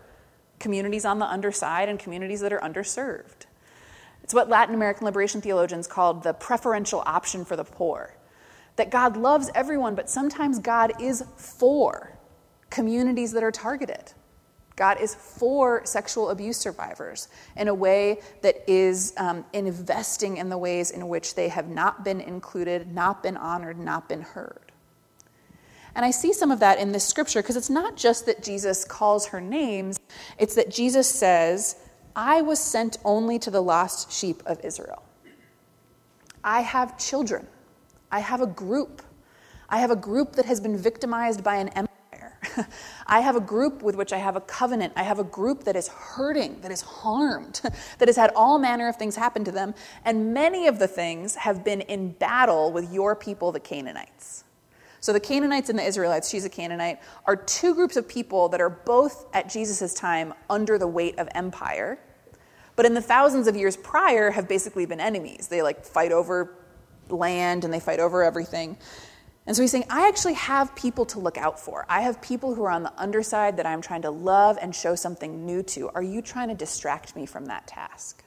communities 0.60 1.04
on 1.04 1.18
the 1.18 1.25
underside 1.25 1.90
and 1.90 1.98
communities 1.98 2.42
that 2.42 2.54
are 2.54 2.60
underserved. 2.60 3.48
It's 4.22 4.36
what 4.36 4.48
Latin 4.48 4.75
American 4.75 5.06
liberation 5.06 5.42
theologians 5.42 5.88
called 5.88 6.22
the 6.22 6.34
preferential 6.34 7.02
option 7.08 7.46
for 7.46 7.56
the 7.56 7.63
poor. 7.63 8.16
That 8.75 8.92
God 8.92 9.18
loves 9.18 9.50
everyone, 9.56 9.96
but 9.96 10.08
sometimes 10.08 10.60
God 10.60 11.02
is 11.02 11.24
for 11.36 12.12
communities 12.74 13.32
that 13.34 13.44
are 13.44 13.51
targeted. 13.51 14.12
God 14.75 15.00
is 15.00 15.13
for 15.13 15.86
sexual 15.86 16.32
abuse 16.32 16.58
survivors 16.58 17.27
in 17.56 17.68
a 17.68 17.74
way 17.74 18.20
that 18.42 18.68
is 18.68 19.13
um, 19.18 19.46
investing 19.53 20.38
in 20.38 20.50
the 20.50 20.58
ways 20.58 20.89
in 20.89 21.08
which 21.08 21.36
they 21.36 21.48
have 21.50 21.70
not 21.70 22.03
been 22.03 22.20
included, 22.20 22.92
not 22.92 23.22
been 23.22 23.38
honored, 23.38 23.77
not 23.77 24.10
been 24.10 24.22
heard. 24.22 24.72
And 25.94 26.03
I 26.03 26.10
see 26.10 26.34
some 26.34 26.50
of 26.50 26.60
that 26.62 26.80
in 26.80 26.92
this 26.92 27.06
scripture 27.06 27.44
because 27.44 27.56
it's 27.56 27.70
not 27.70 27.96
just 27.96 28.25
that 28.25 28.42
Jesus 28.42 28.84
calls 28.84 29.27
her 29.27 29.39
names, 29.39 30.00
it's 30.39 30.56
that 30.56 30.72
Jesus 30.72 31.08
says, 31.08 31.75
I 32.15 32.42
was 32.42 32.60
sent 32.60 32.98
only 33.06 33.38
to 33.39 33.51
the 33.51 33.62
lost 33.62 34.12
sheep 34.12 34.42
of 34.48 34.60
Israel. 34.65 35.03
I 36.44 36.62
have 36.62 36.98
children. 36.98 37.46
I 38.12 38.20
have 38.20 38.42
a 38.42 38.48
group. 38.48 39.03
I 39.70 39.77
have 39.77 39.92
a 39.92 39.96
group 39.96 40.34
that 40.34 40.46
has 40.46 40.60
been 40.60 40.75
victimized 40.75 41.44
by 41.44 41.58
an 41.58 41.70
empire. 41.70 41.93
I 43.08 43.22
have 43.22 43.36
a 43.36 43.42
group 43.42 43.82
with 43.82 43.96
which 43.96 44.14
I 44.14 44.18
have 44.18 44.36
a 44.36 44.42
covenant. 44.42 44.94
I 44.96 45.04
have 45.04 45.20
a 45.20 45.24
group 45.24 45.64
that 45.64 45.76
is 45.76 45.88
hurting, 45.88 46.62
that 46.62 46.72
is 46.72 46.82
harmed, 46.82 47.62
that 47.98 48.08
has 48.08 48.16
had 48.16 48.32
all 48.36 48.60
manner 48.60 48.88
of 48.88 48.96
things 48.96 49.16
happen 49.16 49.44
to 49.46 49.52
them. 49.52 49.74
And 50.06 50.34
many 50.34 50.68
of 50.68 50.80
the 50.80 50.88
things 50.88 51.36
have 51.36 51.64
been 51.64 51.82
in 51.82 52.12
battle 52.12 52.72
with 52.72 52.92
your 52.92 53.16
people, 53.16 53.52
the 53.52 53.60
Canaanites. 53.60 54.44
So 55.00 55.12
the 55.12 55.20
Canaanites 55.20 55.70
and 55.70 55.78
the 55.78 55.84
Israelites, 55.84 56.30
she's 56.30 56.46
a 56.46 56.50
Canaanite, 56.50 57.00
are 57.26 57.36
two 57.36 57.76
groups 57.76 57.98
of 57.98 58.08
people 58.08 58.48
that 58.50 58.62
are 58.62 58.70
both 58.70 59.26
at 59.34 59.50
Jesus' 59.50 59.94
time 59.94 60.34
under 60.50 60.78
the 60.78 60.88
weight 60.88 61.20
of 61.20 61.28
empire. 61.36 62.00
But 62.76 62.86
in 62.86 62.94
the 62.94 63.02
thousands 63.02 63.48
of 63.48 63.56
years 63.56 63.76
prior 63.76 64.32
have 64.32 64.48
basically 64.48 64.86
been 64.86 65.00
enemies. 65.02 65.48
They 65.48 65.62
like 65.62 65.86
fight 65.86 66.12
over 66.12 66.56
land 67.10 67.66
and 67.66 67.74
they 67.74 67.80
fight 67.80 68.00
over 68.00 68.24
everything. 68.24 68.78
And 69.46 69.56
so 69.56 69.62
he's 69.62 69.72
saying, 69.72 69.86
I 69.90 70.08
actually 70.08 70.36
have 70.36 70.74
people 70.76 71.06
to 71.08 71.20
look 71.20 71.38
out 71.38 71.60
for. 71.60 71.86
I 71.90 72.02
have 72.02 72.22
people 72.22 72.56
who 72.56 72.64
are 72.64 72.72
on 72.72 72.84
the 72.84 72.94
underside 72.98 73.58
that 73.58 73.66
I'm 73.66 73.82
trying 73.82 74.04
to 74.04 74.10
love 74.10 74.58
and 74.62 74.74
show 74.74 74.96
something 74.96 75.46
new 75.46 75.62
to. 75.64 75.90
Are 75.90 76.04
you 76.04 76.22
trying 76.22 76.48
to 76.48 76.56
distract 76.56 77.16
me 77.16 77.26
from 77.26 77.48
that 77.48 77.68
task? 77.68 78.24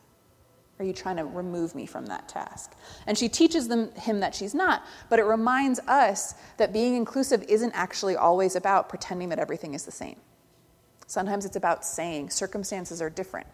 Are 0.79 0.85
you 0.85 0.93
trying 0.93 1.17
to 1.17 1.25
remove 1.25 1.75
me 1.75 1.87
from 1.87 2.07
that 2.07 2.29
task? 2.29 2.75
And 3.07 3.17
she 3.17 3.31
teaches 3.31 3.69
them, 3.69 3.91
him 3.93 4.21
that 4.21 4.35
she's 4.35 4.55
not, 4.55 4.85
but 5.09 5.19
it 5.19 5.25
reminds 5.25 5.81
us 5.81 6.35
that 6.59 6.73
being 6.73 6.95
inclusive 6.97 7.43
isn't 7.49 7.73
actually 7.73 8.15
always 8.15 8.57
about 8.57 8.91
pretending 8.91 9.31
that 9.31 9.39
everything 9.39 9.73
is 9.73 9.87
the 9.87 9.91
same. 9.91 10.17
Sometimes 11.07 11.47
it's 11.47 11.57
about 11.57 11.85
saying 11.85 12.29
circumstances 12.29 13.01
are 13.01 13.09
different, 13.09 13.47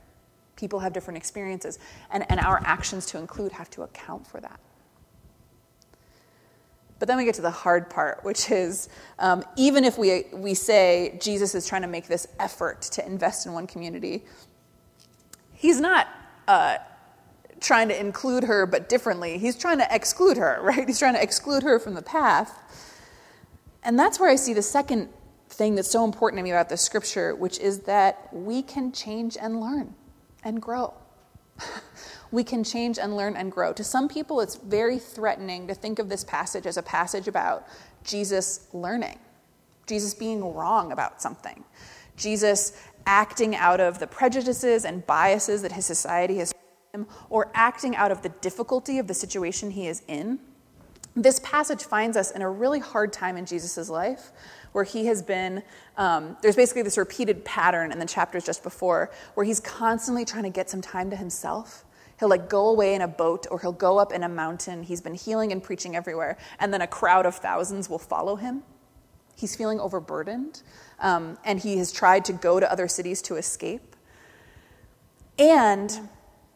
people 0.56 0.80
have 0.80 0.92
different 0.92 1.18
experiences, 1.18 1.78
and, 2.10 2.28
and 2.28 2.40
our 2.40 2.60
actions 2.64 3.06
to 3.06 3.18
include 3.18 3.52
have 3.52 3.70
to 3.70 3.82
account 3.82 4.26
for 4.26 4.40
that. 4.40 4.58
But 7.02 7.08
then 7.08 7.16
we 7.16 7.24
get 7.24 7.34
to 7.34 7.42
the 7.42 7.50
hard 7.50 7.90
part, 7.90 8.22
which 8.22 8.48
is 8.52 8.88
um, 9.18 9.42
even 9.56 9.82
if 9.82 9.98
we, 9.98 10.26
we 10.32 10.54
say 10.54 11.18
Jesus 11.20 11.52
is 11.52 11.66
trying 11.66 11.82
to 11.82 11.88
make 11.88 12.06
this 12.06 12.28
effort 12.38 12.80
to 12.82 13.04
invest 13.04 13.44
in 13.44 13.52
one 13.52 13.66
community, 13.66 14.22
he's 15.52 15.80
not 15.80 16.06
uh, 16.46 16.76
trying 17.58 17.88
to 17.88 18.00
include 18.00 18.44
her 18.44 18.66
but 18.66 18.88
differently. 18.88 19.36
He's 19.36 19.58
trying 19.58 19.78
to 19.78 19.86
exclude 19.92 20.36
her, 20.36 20.60
right? 20.62 20.86
He's 20.86 21.00
trying 21.00 21.14
to 21.14 21.22
exclude 21.22 21.64
her 21.64 21.80
from 21.80 21.94
the 21.94 22.02
path. 22.02 22.56
And 23.82 23.98
that's 23.98 24.20
where 24.20 24.30
I 24.30 24.36
see 24.36 24.54
the 24.54 24.62
second 24.62 25.08
thing 25.48 25.74
that's 25.74 25.90
so 25.90 26.04
important 26.04 26.38
to 26.38 26.44
me 26.44 26.52
about 26.52 26.68
this 26.68 26.82
scripture, 26.82 27.34
which 27.34 27.58
is 27.58 27.80
that 27.80 28.32
we 28.32 28.62
can 28.62 28.92
change 28.92 29.36
and 29.36 29.60
learn 29.60 29.96
and 30.44 30.62
grow. 30.62 30.94
we 32.32 32.42
can 32.42 32.64
change 32.64 32.98
and 32.98 33.16
learn 33.16 33.36
and 33.36 33.52
grow. 33.52 33.72
To 33.72 33.84
some 33.84 34.08
people, 34.08 34.40
it's 34.40 34.56
very 34.56 34.98
threatening 34.98 35.68
to 35.68 35.74
think 35.74 35.98
of 35.98 36.08
this 36.08 36.24
passage 36.24 36.66
as 36.66 36.76
a 36.76 36.82
passage 36.82 37.28
about 37.28 37.66
Jesus 38.04 38.68
learning, 38.72 39.18
Jesus 39.86 40.14
being 40.14 40.54
wrong 40.54 40.92
about 40.92 41.20
something, 41.22 41.64
Jesus 42.16 42.72
acting 43.06 43.54
out 43.54 43.80
of 43.80 43.98
the 43.98 44.06
prejudices 44.06 44.84
and 44.84 45.06
biases 45.06 45.62
that 45.62 45.72
his 45.72 45.84
society 45.84 46.38
has 46.38 46.52
him, 46.92 47.06
or 47.30 47.50
acting 47.54 47.96
out 47.96 48.12
of 48.12 48.22
the 48.22 48.28
difficulty 48.28 48.98
of 48.98 49.06
the 49.06 49.14
situation 49.14 49.70
he 49.70 49.86
is 49.86 50.02
in. 50.08 50.38
This 51.14 51.38
passage 51.40 51.84
finds 51.84 52.16
us 52.16 52.30
in 52.30 52.42
a 52.42 52.50
really 52.50 52.80
hard 52.80 53.12
time 53.12 53.36
in 53.36 53.46
Jesus' 53.46 53.88
life 53.88 54.30
where 54.72 54.84
he 54.84 55.06
has 55.06 55.22
been, 55.22 55.62
um, 55.96 56.36
there's 56.42 56.56
basically 56.56 56.82
this 56.82 56.98
repeated 56.98 57.44
pattern 57.44 57.92
in 57.92 57.98
the 57.98 58.06
chapters 58.06 58.44
just 58.44 58.62
before 58.62 59.10
where 59.34 59.44
he's 59.44 59.60
constantly 59.60 60.24
trying 60.24 60.44
to 60.44 60.50
get 60.50 60.68
some 60.68 60.80
time 60.80 61.10
to 61.10 61.16
himself. 61.16 61.84
He'll 62.18 62.28
like 62.28 62.48
go 62.48 62.68
away 62.68 62.94
in 62.94 63.02
a 63.02 63.08
boat 63.08 63.46
or 63.50 63.60
he'll 63.60 63.72
go 63.72 63.98
up 63.98 64.12
in 64.12 64.22
a 64.22 64.28
mountain. 64.28 64.82
He's 64.82 65.00
been 65.00 65.14
healing 65.14 65.52
and 65.52 65.62
preaching 65.62 65.96
everywhere, 65.96 66.38
and 66.60 66.72
then 66.72 66.80
a 66.80 66.86
crowd 66.86 67.26
of 67.26 67.34
thousands 67.34 67.90
will 67.90 67.98
follow 67.98 68.36
him. 68.36 68.62
He's 69.34 69.56
feeling 69.56 69.80
overburdened, 69.80 70.62
um, 71.00 71.38
and 71.44 71.58
he 71.58 71.78
has 71.78 71.90
tried 71.90 72.24
to 72.26 72.32
go 72.32 72.60
to 72.60 72.70
other 72.70 72.86
cities 72.86 73.22
to 73.22 73.36
escape. 73.36 73.96
And 75.38 76.08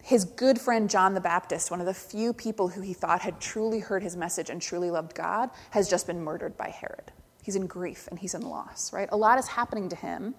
his 0.03 0.25
good 0.25 0.61
friend 0.61 0.89
John 0.89 1.15
the 1.15 1.21
Baptist, 1.21 1.73
one 1.73 1.81
of 1.81 1.87
the 1.87 1.95
few 1.95 2.33
people 2.33 2.69
who 2.69 2.81
he 2.81 2.93
thought 2.93 3.23
had 3.23 3.41
truly 3.41 3.81
heard 3.81 4.05
his 4.05 4.15
message 4.15 4.51
and 4.51 4.63
truly 4.63 4.89
loved 4.89 5.17
God, 5.17 5.51
has 5.71 5.91
just 5.91 6.07
been 6.07 6.23
murdered 6.23 6.57
by 6.57 6.69
Herod. 6.69 7.11
He's 7.47 7.55
in 7.55 7.69
grief 7.69 8.09
and 8.11 8.19
he's 8.19 8.35
in 8.35 8.43
loss, 8.43 8.93
right? 8.93 9.09
A 9.12 9.17
lot 9.17 9.38
is 9.38 9.47
happening 9.47 9.88
to 9.91 9.95
him 9.95 10.35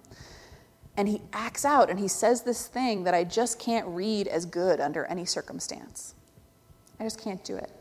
and 0.98 1.08
he 1.08 1.22
acts 1.32 1.64
out 1.64 1.90
and 1.90 1.98
he 1.98 2.10
says 2.10 2.42
this 2.42 2.68
thing 2.68 3.06
that 3.06 3.14
I 3.14 3.24
just 3.24 3.60
can't 3.60 3.88
read 3.88 4.28
as 4.28 4.46
good 4.46 4.82
under 4.82 5.06
any 5.06 5.24
circumstance. 5.24 6.16
I 7.00 7.06
just 7.06 7.18
can't 7.18 7.42
do 7.46 7.56
it. 7.56 7.72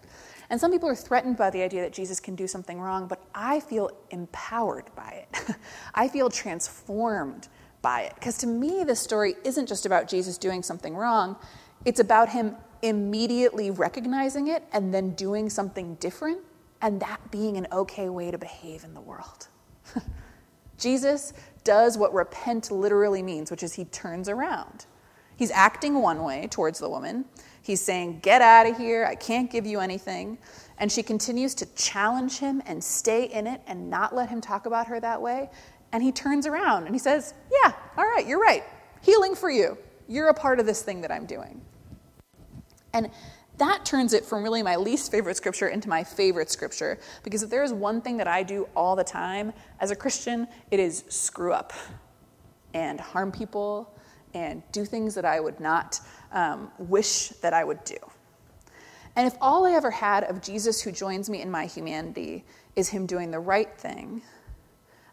And 0.48 0.60
some 0.60 0.70
people 0.70 0.88
are 0.88 0.94
threatened 0.94 1.36
by 1.36 1.50
the 1.50 1.60
idea 1.60 1.82
that 1.82 1.92
Jesus 1.92 2.20
can 2.20 2.36
do 2.36 2.46
something 2.46 2.80
wrong, 2.80 3.08
but 3.08 3.20
I 3.34 3.58
feel 3.58 3.90
empowered 4.10 4.84
by 4.94 5.26
it. 5.26 5.56
I 5.96 6.06
feel 6.06 6.30
transformed 6.30 7.48
by 7.82 8.02
it. 8.02 8.14
Because 8.14 8.38
to 8.38 8.46
me, 8.46 8.84
this 8.84 9.00
story 9.00 9.34
isn't 9.42 9.66
just 9.66 9.86
about 9.86 10.06
Jesus 10.06 10.38
doing 10.38 10.62
something 10.62 10.94
wrong, 10.94 11.34
it's 11.84 11.98
about 11.98 12.28
him 12.28 12.54
immediately 12.80 13.72
recognizing 13.72 14.46
it 14.46 14.62
and 14.72 14.94
then 14.94 15.16
doing 15.16 15.50
something 15.50 15.96
different, 15.96 16.38
and 16.82 17.00
that 17.00 17.30
being 17.30 17.56
an 17.56 17.66
okay 17.72 18.08
way 18.08 18.30
to 18.30 18.38
behave 18.38 18.84
in 18.84 18.94
the 18.94 19.00
world. 19.00 19.48
Jesus 20.78 21.32
does 21.64 21.96
what 21.96 22.12
repent 22.12 22.70
literally 22.70 23.22
means, 23.22 23.50
which 23.50 23.62
is 23.62 23.74
he 23.74 23.84
turns 23.86 24.28
around. 24.28 24.86
He's 25.36 25.50
acting 25.50 26.00
one 26.00 26.22
way 26.22 26.48
towards 26.50 26.78
the 26.78 26.88
woman. 26.88 27.24
He's 27.62 27.80
saying, 27.80 28.20
Get 28.20 28.42
out 28.42 28.66
of 28.66 28.76
here. 28.76 29.04
I 29.04 29.14
can't 29.14 29.50
give 29.50 29.66
you 29.66 29.80
anything. 29.80 30.38
And 30.78 30.90
she 30.90 31.02
continues 31.02 31.54
to 31.56 31.66
challenge 31.74 32.38
him 32.38 32.62
and 32.66 32.82
stay 32.82 33.24
in 33.24 33.46
it 33.46 33.60
and 33.66 33.90
not 33.90 34.14
let 34.14 34.28
him 34.28 34.40
talk 34.40 34.66
about 34.66 34.86
her 34.86 35.00
that 35.00 35.20
way. 35.20 35.50
And 35.92 36.02
he 36.02 36.12
turns 36.12 36.46
around 36.46 36.84
and 36.84 36.94
he 36.94 36.98
says, 36.98 37.34
Yeah, 37.50 37.72
all 37.96 38.04
right, 38.04 38.26
you're 38.26 38.40
right. 38.40 38.62
Healing 39.02 39.34
for 39.34 39.50
you. 39.50 39.78
You're 40.08 40.28
a 40.28 40.34
part 40.34 40.60
of 40.60 40.66
this 40.66 40.82
thing 40.82 41.00
that 41.00 41.10
I'm 41.10 41.26
doing. 41.26 41.60
And 42.92 43.10
that 43.58 43.84
turns 43.84 44.12
it 44.12 44.24
from 44.24 44.42
really 44.42 44.62
my 44.62 44.76
least 44.76 45.10
favorite 45.10 45.36
scripture 45.36 45.68
into 45.68 45.88
my 45.88 46.04
favorite 46.04 46.50
scripture. 46.50 46.98
Because 47.22 47.42
if 47.42 47.50
there 47.50 47.62
is 47.64 47.72
one 47.72 48.00
thing 48.00 48.16
that 48.18 48.28
I 48.28 48.42
do 48.42 48.68
all 48.76 48.96
the 48.96 49.04
time 49.04 49.52
as 49.80 49.90
a 49.90 49.96
Christian, 49.96 50.46
it 50.70 50.80
is 50.80 51.04
screw 51.08 51.52
up 51.52 51.72
and 52.74 53.00
harm 53.00 53.32
people 53.32 53.94
and 54.34 54.62
do 54.72 54.84
things 54.84 55.14
that 55.14 55.24
I 55.24 55.40
would 55.40 55.58
not 55.60 56.00
um, 56.32 56.70
wish 56.78 57.28
that 57.40 57.54
I 57.54 57.64
would 57.64 57.82
do. 57.84 57.96
And 59.16 59.26
if 59.26 59.34
all 59.40 59.64
I 59.64 59.72
ever 59.72 59.90
had 59.90 60.24
of 60.24 60.42
Jesus 60.42 60.82
who 60.82 60.92
joins 60.92 61.30
me 61.30 61.40
in 61.40 61.50
my 61.50 61.64
humanity 61.64 62.44
is 62.74 62.90
him 62.90 63.06
doing 63.06 63.30
the 63.30 63.38
right 63.38 63.74
thing, 63.78 64.20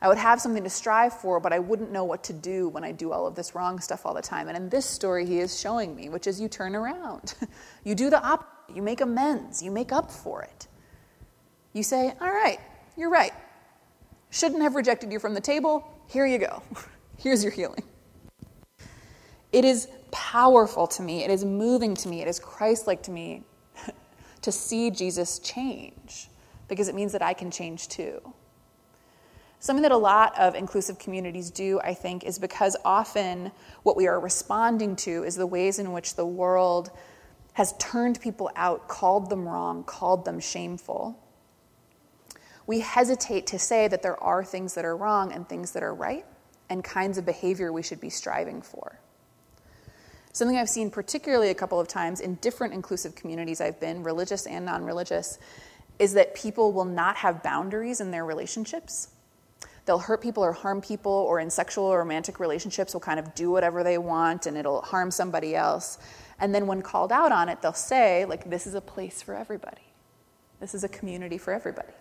I 0.03 0.09
would 0.09 0.17
have 0.17 0.41
something 0.41 0.65
to 0.65 0.69
strive 0.69 1.13
for, 1.13 1.39
but 1.39 1.53
I 1.53 1.59
wouldn't 1.59 1.89
know 1.89 2.03
what 2.03 2.25
to 2.25 2.33
do 2.33 2.67
when 2.67 2.83
I 2.83 2.91
do 2.91 3.13
all 3.13 3.25
of 3.25 3.35
this 3.35 3.55
wrong 3.55 3.79
stuff 3.79 4.05
all 4.05 4.13
the 4.13 4.21
time. 4.21 4.49
And 4.49 4.57
in 4.57 4.67
this 4.67 4.85
story, 4.85 5.25
he 5.25 5.39
is 5.39 5.57
showing 5.57 5.95
me, 5.95 6.09
which 6.09 6.27
is 6.27 6.41
you 6.41 6.49
turn 6.49 6.75
around. 6.75 7.35
you 7.85 7.95
do 7.95 8.09
the 8.09 8.21
opposite. 8.21 8.49
You 8.75 8.81
make 8.81 8.99
amends. 8.99 9.63
You 9.63 9.71
make 9.71 9.93
up 9.93 10.11
for 10.11 10.43
it. 10.43 10.67
You 11.71 11.83
say, 11.83 12.13
All 12.19 12.31
right, 12.31 12.59
you're 12.97 13.09
right. 13.09 13.31
Shouldn't 14.29 14.61
have 14.61 14.75
rejected 14.75 15.09
you 15.09 15.19
from 15.19 15.33
the 15.33 15.41
table. 15.41 15.89
Here 16.07 16.25
you 16.25 16.37
go. 16.37 16.61
Here's 17.17 17.41
your 17.41 17.53
healing. 17.53 17.83
It 19.53 19.63
is 19.63 19.87
powerful 20.11 20.85
to 20.87 21.01
me. 21.01 21.23
It 21.23 21.31
is 21.31 21.45
moving 21.45 21.95
to 21.95 22.09
me. 22.09 22.21
It 22.21 22.27
is 22.27 22.39
Christ 22.39 22.87
like 22.87 23.03
to 23.03 23.11
me 23.11 23.43
to 24.41 24.51
see 24.51 24.91
Jesus 24.91 25.39
change 25.39 26.27
because 26.67 26.89
it 26.89 26.95
means 26.95 27.13
that 27.13 27.21
I 27.21 27.33
can 27.33 27.49
change 27.49 27.87
too. 27.87 28.33
Something 29.63 29.83
that 29.83 29.93
a 29.93 29.97
lot 29.97 30.37
of 30.37 30.55
inclusive 30.55 30.99
communities 30.99 31.49
do, 31.49 31.79
I 31.81 31.93
think, 31.93 32.25
is 32.25 32.37
because 32.37 32.75
often 32.83 33.49
what 33.83 33.95
we 33.95 34.07
are 34.07 34.19
responding 34.19 34.97
to 34.97 35.23
is 35.23 35.37
the 35.37 35.47
ways 35.47 35.79
in 35.79 35.93
which 35.93 36.17
the 36.17 36.25
world 36.25 36.91
has 37.53 37.73
turned 37.79 38.19
people 38.19 38.51
out, 38.57 38.89
called 38.89 39.29
them 39.29 39.47
wrong, 39.47 39.85
called 39.85 40.25
them 40.25 40.41
shameful. 40.41 41.17
We 42.67 42.81
hesitate 42.81 43.47
to 43.47 43.57
say 43.57 43.87
that 43.87 44.01
there 44.01 44.21
are 44.21 44.43
things 44.43 44.73
that 44.73 44.83
are 44.83 44.97
wrong 44.97 45.31
and 45.31 45.47
things 45.47 45.71
that 45.71 45.81
are 45.81 45.95
right, 45.95 46.25
and 46.69 46.83
kinds 46.83 47.17
of 47.17 47.25
behavior 47.25 47.71
we 47.71 47.83
should 47.83 48.01
be 48.01 48.09
striving 48.09 48.61
for. 48.61 48.99
Something 50.33 50.57
I've 50.57 50.67
seen 50.67 50.91
particularly 50.91 51.51
a 51.51 51.55
couple 51.55 51.79
of 51.79 51.87
times 51.87 52.19
in 52.19 52.35
different 52.41 52.73
inclusive 52.73 53.15
communities 53.15 53.61
I've 53.61 53.79
been, 53.79 54.03
religious 54.03 54.45
and 54.45 54.65
non 54.65 54.83
religious, 54.83 55.39
is 55.99 56.15
that 56.15 56.35
people 56.35 56.73
will 56.73 56.83
not 56.83 57.15
have 57.15 57.41
boundaries 57.41 58.01
in 58.01 58.11
their 58.11 58.25
relationships. 58.25 59.07
They'll 59.85 59.99
hurt 59.99 60.21
people 60.21 60.43
or 60.43 60.53
harm 60.53 60.81
people, 60.81 61.11
or 61.11 61.39
in 61.39 61.49
sexual 61.49 61.85
or 61.85 61.99
romantic 61.99 62.39
relationships, 62.39 62.93
will 62.93 63.01
kind 63.01 63.19
of 63.19 63.35
do 63.35 63.51
whatever 63.51 63.83
they 63.83 63.97
want 63.97 64.45
and 64.45 64.57
it'll 64.57 64.81
harm 64.81 65.11
somebody 65.11 65.55
else. 65.55 65.97
And 66.39 66.55
then 66.55 66.67
when 66.67 66.81
called 66.81 67.11
out 67.11 67.31
on 67.31 67.49
it, 67.49 67.61
they'll 67.61 67.73
say, 67.73 68.25
like, 68.25 68.49
this 68.49 68.65
is 68.65 68.75
a 68.75 68.81
place 68.81 69.21
for 69.21 69.35
everybody. 69.35 69.81
This 70.59 70.73
is 70.73 70.83
a 70.83 70.89
community 70.89 71.37
for 71.37 71.53
everybody. 71.53 71.93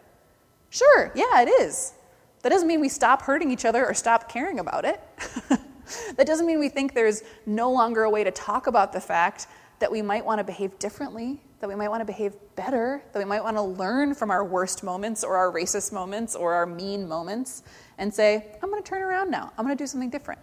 Sure, 0.71 1.13
yeah, 1.15 1.43
it 1.43 1.49
is. 1.49 1.95
That 2.43 2.51
doesn't 2.51 2.69
mean 2.69 2.81
we 2.81 2.89
stop 2.89 3.23
hurting 3.23 3.51
each 3.51 3.65
other 3.65 3.85
or 3.85 3.95
stop 3.95 4.29
caring 4.29 4.59
about 4.59 4.85
it. 4.85 5.01
that 6.17 6.27
doesn't 6.27 6.47
mean 6.47 6.59
we 6.59 6.69
think 6.69 6.95
there's 6.95 7.23
no 7.47 7.71
longer 7.71 8.05
a 8.05 8.11
way 8.11 8.25
to 8.25 8.31
talk 8.31 8.69
about 8.69 8.93
the 8.93 9.01
fact 9.01 9.49
that 9.81 9.91
we 9.91 10.03
might 10.03 10.25
want 10.25 10.39
to 10.39 10.45
behave 10.45 10.79
differently, 10.79 11.41
that 11.63 11.69
we 11.69 11.77
might 11.77 11.89
want 11.89 12.01
to 12.01 12.05
behave 12.05 12.35
better, 12.57 13.05
that 13.13 13.19
we 13.21 13.25
might 13.25 13.41
want 13.41 13.57
to 13.57 13.63
learn 13.63 14.15
from 14.15 14.33
our 14.33 14.45
worst 14.45 14.83
moments 14.83 15.23
or 15.23 15.37
our 15.37 15.53
racist 15.53 15.93
moments 15.93 16.35
or 16.35 16.55
our 16.55 16.67
mean 16.67 17.07
moments 17.07 17.63
and 17.99 18.13
say, 18.13 18.57
I'm 18.61 18.69
going 18.69 18.83
to 18.83 18.89
turn 18.89 19.01
around 19.01 19.31
now. 19.31 19.53
I'm 19.57 19.65
going 19.65 19.77
to 19.77 19.81
do 19.81 19.87
something 19.87 20.11
different. 20.11 20.41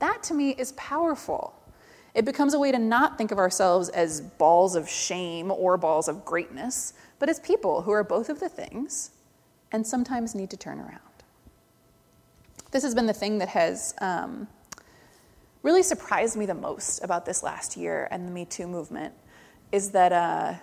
That 0.00 0.22
to 0.24 0.34
me 0.34 0.50
is 0.50 0.72
powerful. 0.72 1.58
It 2.12 2.26
becomes 2.26 2.52
a 2.52 2.58
way 2.58 2.70
to 2.70 2.78
not 2.78 3.16
think 3.16 3.32
of 3.32 3.38
ourselves 3.38 3.88
as 3.88 4.20
balls 4.20 4.76
of 4.76 4.86
shame 4.86 5.50
or 5.50 5.78
balls 5.78 6.06
of 6.06 6.22
greatness, 6.22 6.92
but 7.18 7.30
as 7.30 7.40
people 7.40 7.80
who 7.80 7.90
are 7.90 8.04
both 8.04 8.28
of 8.28 8.40
the 8.40 8.50
things 8.50 9.12
and 9.72 9.86
sometimes 9.86 10.34
need 10.34 10.50
to 10.50 10.58
turn 10.58 10.80
around. 10.80 11.00
This 12.72 12.82
has 12.82 12.94
been 12.94 13.06
the 13.06 13.14
thing 13.14 13.38
that 13.38 13.48
has 13.48 13.94
um, 14.02 14.48
really 15.62 15.82
surprised 15.82 16.36
me 16.36 16.44
the 16.44 16.52
most 16.52 17.02
about 17.02 17.24
this 17.24 17.42
last 17.42 17.74
year 17.74 18.06
and 18.10 18.28
the 18.28 18.30
Me 18.30 18.44
Too 18.44 18.66
movement 18.66 19.14
is 19.74 19.90
that 19.90 20.12
uh, 20.12 20.54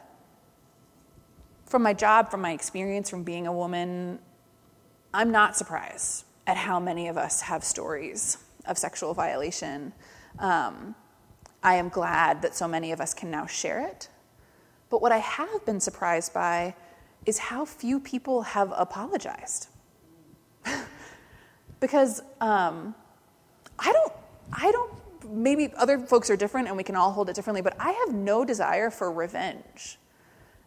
from 1.66 1.84
my 1.84 1.92
job, 1.92 2.32
from 2.32 2.40
my 2.40 2.54
experience, 2.54 3.10
from 3.10 3.24
being 3.24 3.46
a 3.46 3.52
woman, 3.52 4.20
I'm 5.14 5.32
not 5.32 5.58
surprised 5.58 6.24
at 6.48 6.56
how 6.56 6.80
many 6.80 7.10
of 7.10 7.18
us 7.18 7.42
have 7.42 7.62
stories 7.62 8.38
of 8.66 8.78
sexual 8.78 9.14
violation. 9.14 9.92
Um, 10.40 10.96
I 11.62 11.76
am 11.76 11.90
glad 11.90 12.42
that 12.42 12.56
so 12.56 12.70
many 12.70 12.94
of 12.94 13.02
us 13.02 13.14
can 13.14 13.30
now 13.30 13.46
share 13.46 13.86
it. 13.86 14.08
But 14.90 15.02
what 15.02 15.12
I 15.12 15.18
have 15.18 15.66
been 15.66 15.82
surprised 15.82 16.34
by 16.34 16.74
is 17.26 17.38
how 17.38 17.66
few 17.66 18.00
people 18.00 18.44
have 18.44 18.72
apologized. 18.78 19.68
because 21.82 22.22
um, 22.40 22.96
I 23.78 23.92
don't, 23.92 24.14
I 24.54 24.72
don't, 24.72 25.01
maybe 25.30 25.74
other 25.78 26.00
folks 26.00 26.30
are 26.30 26.36
different 26.36 26.68
and 26.68 26.78
we 26.78 26.84
can 26.84 26.96
all 26.96 27.12
hold 27.12 27.30
it 27.30 27.36
differently, 27.36 27.62
but 27.62 27.76
I 27.80 27.92
have 27.92 28.14
no 28.14 28.46
desire 28.46 28.90
for 28.90 29.12
revenge. 29.12 29.98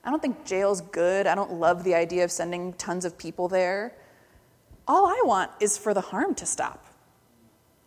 I 0.04 0.10
don't 0.10 0.20
think 0.20 0.44
jail's 0.44 0.80
good. 0.80 1.26
I 1.26 1.34
don't 1.34 1.54
love 1.54 1.82
the 1.82 1.94
idea 1.94 2.24
of 2.24 2.30
sending 2.30 2.74
tons 2.74 3.04
of 3.04 3.16
people 3.16 3.48
there. 3.48 3.94
All 4.86 5.06
I 5.06 5.22
want 5.24 5.50
is 5.60 5.78
for 5.78 5.94
the 5.94 6.02
harm 6.02 6.34
to 6.36 6.46
stop. 6.46 6.84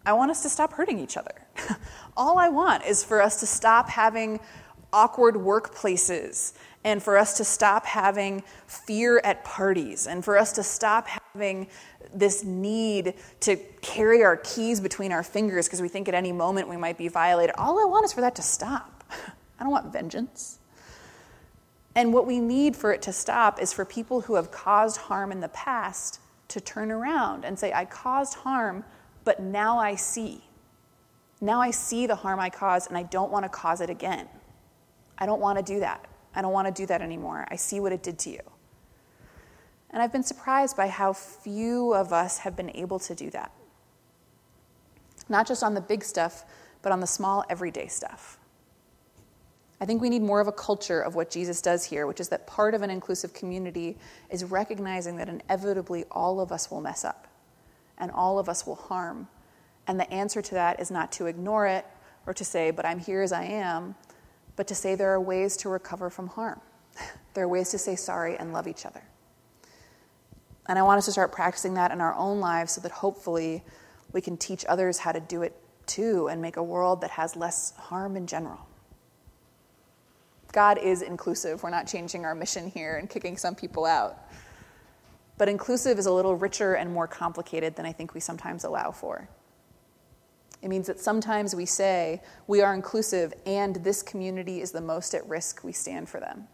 I 0.05 0.13
want 0.13 0.31
us 0.31 0.41
to 0.43 0.49
stop 0.49 0.73
hurting 0.73 0.99
each 0.99 1.17
other. 1.17 1.35
All 2.17 2.39
I 2.39 2.49
want 2.49 2.85
is 2.85 3.03
for 3.03 3.21
us 3.21 3.39
to 3.41 3.45
stop 3.45 3.89
having 3.89 4.39
awkward 4.93 5.35
workplaces 5.35 6.53
and 6.87 7.03
for 7.03 7.17
us 7.17 7.35
to 7.35 7.43
stop 7.43 7.85
having 7.85 8.41
fear 8.65 9.19
at 9.25 9.43
parties 9.43 10.07
and 10.07 10.23
for 10.23 10.37
us 10.37 10.53
to 10.53 10.63
stop 10.63 11.05
having 11.33 11.67
this 12.13 12.45
need 12.45 13.13
to 13.41 13.57
carry 13.81 14.23
our 14.23 14.37
keys 14.37 14.79
between 14.79 15.11
our 15.11 15.21
fingers 15.21 15.67
because 15.67 15.81
we 15.81 15.89
think 15.89 16.07
at 16.07 16.15
any 16.15 16.31
moment 16.31 16.69
we 16.69 16.77
might 16.77 16.97
be 16.97 17.09
violated. 17.09 17.53
All 17.57 17.77
I 17.77 17.83
want 17.83 18.05
is 18.05 18.13
for 18.13 18.21
that 18.21 18.35
to 18.35 18.41
stop. 18.41 19.03
I 19.59 19.63
don't 19.63 19.71
want 19.71 19.91
vengeance. 19.91 20.59
And 21.93 22.13
what 22.13 22.25
we 22.25 22.39
need 22.39 22.73
for 22.73 22.93
it 22.93 23.01
to 23.01 23.11
stop 23.11 23.61
is 23.61 23.73
for 23.73 23.83
people 23.83 24.21
who 24.21 24.35
have 24.35 24.49
caused 24.49 24.95
harm 24.95 25.33
in 25.33 25.41
the 25.41 25.49
past 25.49 26.21
to 26.47 26.61
turn 26.61 26.89
around 26.89 27.43
and 27.43 27.59
say, 27.59 27.73
I 27.73 27.83
caused 27.83 28.35
harm 28.35 28.85
but 29.25 29.41
now 29.41 29.77
I 29.77 29.95
see. 29.95 30.41
Now 31.41 31.59
I 31.59 31.71
see 31.71 32.07
the 32.07 32.15
harm 32.15 32.39
I 32.39 32.49
caused, 32.49 32.87
and 32.87 32.97
I 32.97 33.03
don't 33.03 33.29
want 33.29 33.43
to 33.43 33.49
cause 33.49 33.81
it 33.81 33.89
again. 33.89 34.29
I 35.17 35.25
don't 35.25 35.41
want 35.41 35.57
to 35.57 35.63
do 35.65 35.81
that. 35.81 36.07
I 36.37 36.41
don't 36.43 36.53
want 36.53 36.67
to 36.67 36.81
do 36.81 36.85
that 36.85 37.01
anymore. 37.01 37.47
I 37.49 37.55
see 37.55 37.79
what 37.79 37.91
it 37.91 38.03
did 38.03 38.19
to 38.19 38.29
you. 38.29 38.41
And 39.89 40.03
I've 40.03 40.11
been 40.11 40.21
surprised 40.21 40.77
by 40.77 40.87
how 40.87 41.11
few 41.11 41.95
of 41.95 42.13
us 42.13 42.37
have 42.39 42.55
been 42.55 42.69
able 42.75 42.99
to 42.99 43.15
do 43.15 43.31
that. 43.31 43.51
Not 45.27 45.47
just 45.47 45.63
on 45.63 45.73
the 45.73 45.81
big 45.81 46.03
stuff, 46.03 46.45
but 46.83 46.91
on 46.91 46.99
the 46.99 47.07
small, 47.07 47.43
everyday 47.49 47.87
stuff. 47.87 48.37
I 49.81 49.85
think 49.85 49.99
we 49.99 50.09
need 50.09 50.21
more 50.21 50.39
of 50.39 50.47
a 50.47 50.51
culture 50.51 51.01
of 51.01 51.15
what 51.15 51.31
Jesus 51.31 51.59
does 51.59 51.83
here, 51.85 52.05
which 52.05 52.19
is 52.19 52.29
that 52.29 52.45
part 52.45 52.75
of 52.75 52.83
an 52.83 52.91
inclusive 52.91 53.33
community 53.33 53.97
is 54.29 54.43
recognizing 54.43 55.17
that 55.17 55.29
inevitably 55.29 56.05
all 56.11 56.39
of 56.39 56.51
us 56.51 56.69
will 56.69 56.81
mess 56.81 57.03
up 57.03 57.27
and 57.97 58.11
all 58.11 58.37
of 58.37 58.47
us 58.47 58.67
will 58.67 58.75
harm. 58.75 59.27
And 59.87 59.99
the 59.99 60.11
answer 60.13 60.43
to 60.43 60.53
that 60.53 60.79
is 60.79 60.91
not 60.91 61.11
to 61.13 61.25
ignore 61.25 61.65
it 61.65 61.85
or 62.27 62.33
to 62.35 62.45
say, 62.45 62.69
but 62.69 62.85
I'm 62.85 62.99
here 62.99 63.23
as 63.23 63.31
I 63.31 63.45
am, 63.45 63.95
but 64.57 64.67
to 64.67 64.75
say 64.75 64.95
there 64.95 65.13
are 65.13 65.21
ways 65.21 65.55
to 65.57 65.69
recover 65.69 66.09
from 66.09 66.27
harm. 66.27 66.59
there 67.33 67.45
are 67.45 67.47
ways 67.47 67.69
to 67.69 67.77
say 67.77 67.95
sorry 67.95 68.35
and 68.35 68.51
love 68.51 68.67
each 68.67 68.85
other. 68.85 69.03
And 70.67 70.77
I 70.77 70.81
want 70.81 70.97
us 70.97 71.05
to 71.05 71.13
start 71.13 71.31
practicing 71.31 71.75
that 71.75 71.91
in 71.91 72.01
our 72.01 72.13
own 72.15 72.41
lives 72.41 72.73
so 72.73 72.81
that 72.81 72.91
hopefully 72.91 73.63
we 74.11 74.19
can 74.19 74.35
teach 74.35 74.65
others 74.67 74.97
how 74.97 75.13
to 75.13 75.21
do 75.21 75.43
it 75.43 75.55
too 75.85 76.27
and 76.27 76.41
make 76.41 76.57
a 76.57 76.63
world 76.63 76.99
that 77.01 77.11
has 77.11 77.37
less 77.37 77.71
harm 77.77 78.17
in 78.17 78.27
general. 78.27 78.59
God 80.51 80.77
is 80.77 81.01
inclusive. 81.01 81.63
We're 81.63 81.69
not 81.69 81.87
changing 81.87 82.25
our 82.25 82.35
mission 82.35 82.69
here 82.69 82.97
and 82.97 83.09
kicking 83.09 83.37
some 83.37 83.55
people 83.55 83.85
out. 83.85 84.17
But 85.37 85.49
inclusive 85.49 85.99
is 85.99 86.07
a 86.07 86.11
little 86.11 86.35
richer 86.35 86.73
and 86.73 86.91
more 86.91 87.07
complicated 87.07 87.75
than 87.75 87.85
I 87.85 87.91
think 87.91 88.13
we 88.13 88.19
sometimes 88.19 88.63
allow 88.63 88.91
for. 88.91 89.29
It 90.61 90.69
means 90.69 90.87
that 90.87 90.99
sometimes 90.99 91.55
we 91.55 91.65
say 91.65 92.21
we 92.47 92.61
are 92.61 92.73
inclusive 92.73 93.33
and 93.45 93.75
this 93.77 94.01
community 94.01 94.61
is 94.61 94.71
the 94.71 94.81
most 94.81 95.13
at 95.13 95.27
risk, 95.27 95.63
we 95.63 95.71
stand 95.71 96.09
for 96.09 96.19
them. 96.19 96.47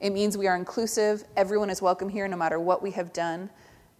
It 0.00 0.10
means 0.10 0.36
we 0.36 0.48
are 0.48 0.56
inclusive, 0.56 1.24
everyone 1.36 1.70
is 1.70 1.82
welcome 1.82 2.08
here 2.08 2.26
no 2.26 2.36
matter 2.36 2.58
what 2.58 2.82
we 2.82 2.90
have 2.92 3.12
done, 3.12 3.50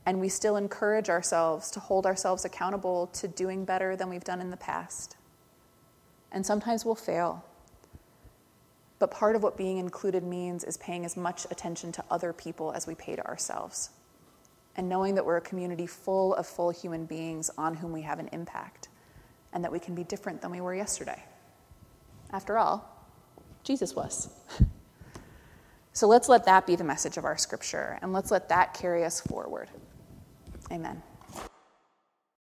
and 0.07 0.19
we 0.19 0.29
still 0.29 0.57
encourage 0.57 1.11
ourselves 1.11 1.71
to 1.73 1.81
hold 1.81 2.07
ourselves 2.07 2.45
accountable 2.45 3.09
to 3.09 3.29
doing 3.29 3.65
better 3.65 3.97
than 3.97 4.09
we've 4.09 4.25
done 4.25 4.41
in 4.41 4.51
the 4.51 4.57
past. 4.57 5.17
And 6.33 6.45
sometimes 6.45 6.85
we'll 6.85 6.95
fail. 6.95 7.45
But 8.99 9.11
part 9.11 9.37
of 9.37 9.43
what 9.43 9.57
being 9.57 9.79
included 9.79 10.25
means 10.25 10.65
is 10.65 10.77
paying 10.79 11.05
as 11.05 11.17
much 11.17 11.47
attention 11.51 11.93
to 11.93 12.05
other 12.11 12.33
people 12.33 12.73
as 12.73 12.87
we 12.87 12.95
pay 12.95 13.17
to 13.17 13.27
ourselves. 13.27 13.91
And 14.77 14.89
knowing 14.89 15.15
that 15.17 15.25
we're 15.25 15.37
a 15.37 15.43
community 15.43 15.87
full 15.87 16.35
of 16.35 16.47
full 16.47 16.71
human 16.71 17.05
beings 17.05 17.51
on 17.59 17.75
whom 17.75 17.93
we 17.93 18.03
have 18.03 18.19
an 18.19 18.29
impact, 18.33 18.89
and 19.53 19.65
that 19.65 19.73
we 19.73 19.79
can 19.79 19.95
be 19.95 20.05
different 20.05 20.41
than 20.41 20.51
we 20.51 20.61
were 20.61 20.75
yesterday. 20.75 21.23
After 22.33 22.57
all, 22.57 22.89
Jesus 23.65 23.95
was. 23.95 24.31
so 25.93 26.07
let's 26.07 26.29
let 26.29 26.45
that 26.45 26.67
be 26.67 26.77
the 26.77 26.85
message 26.85 27.17
of 27.17 27.25
our 27.25 27.37
scripture, 27.37 27.99
and 28.01 28.13
let's 28.13 28.31
let 28.31 28.49
that 28.49 28.75
carry 28.75 29.05
us 29.05 29.21
forward. 29.21 29.69
Amen. 30.71 31.03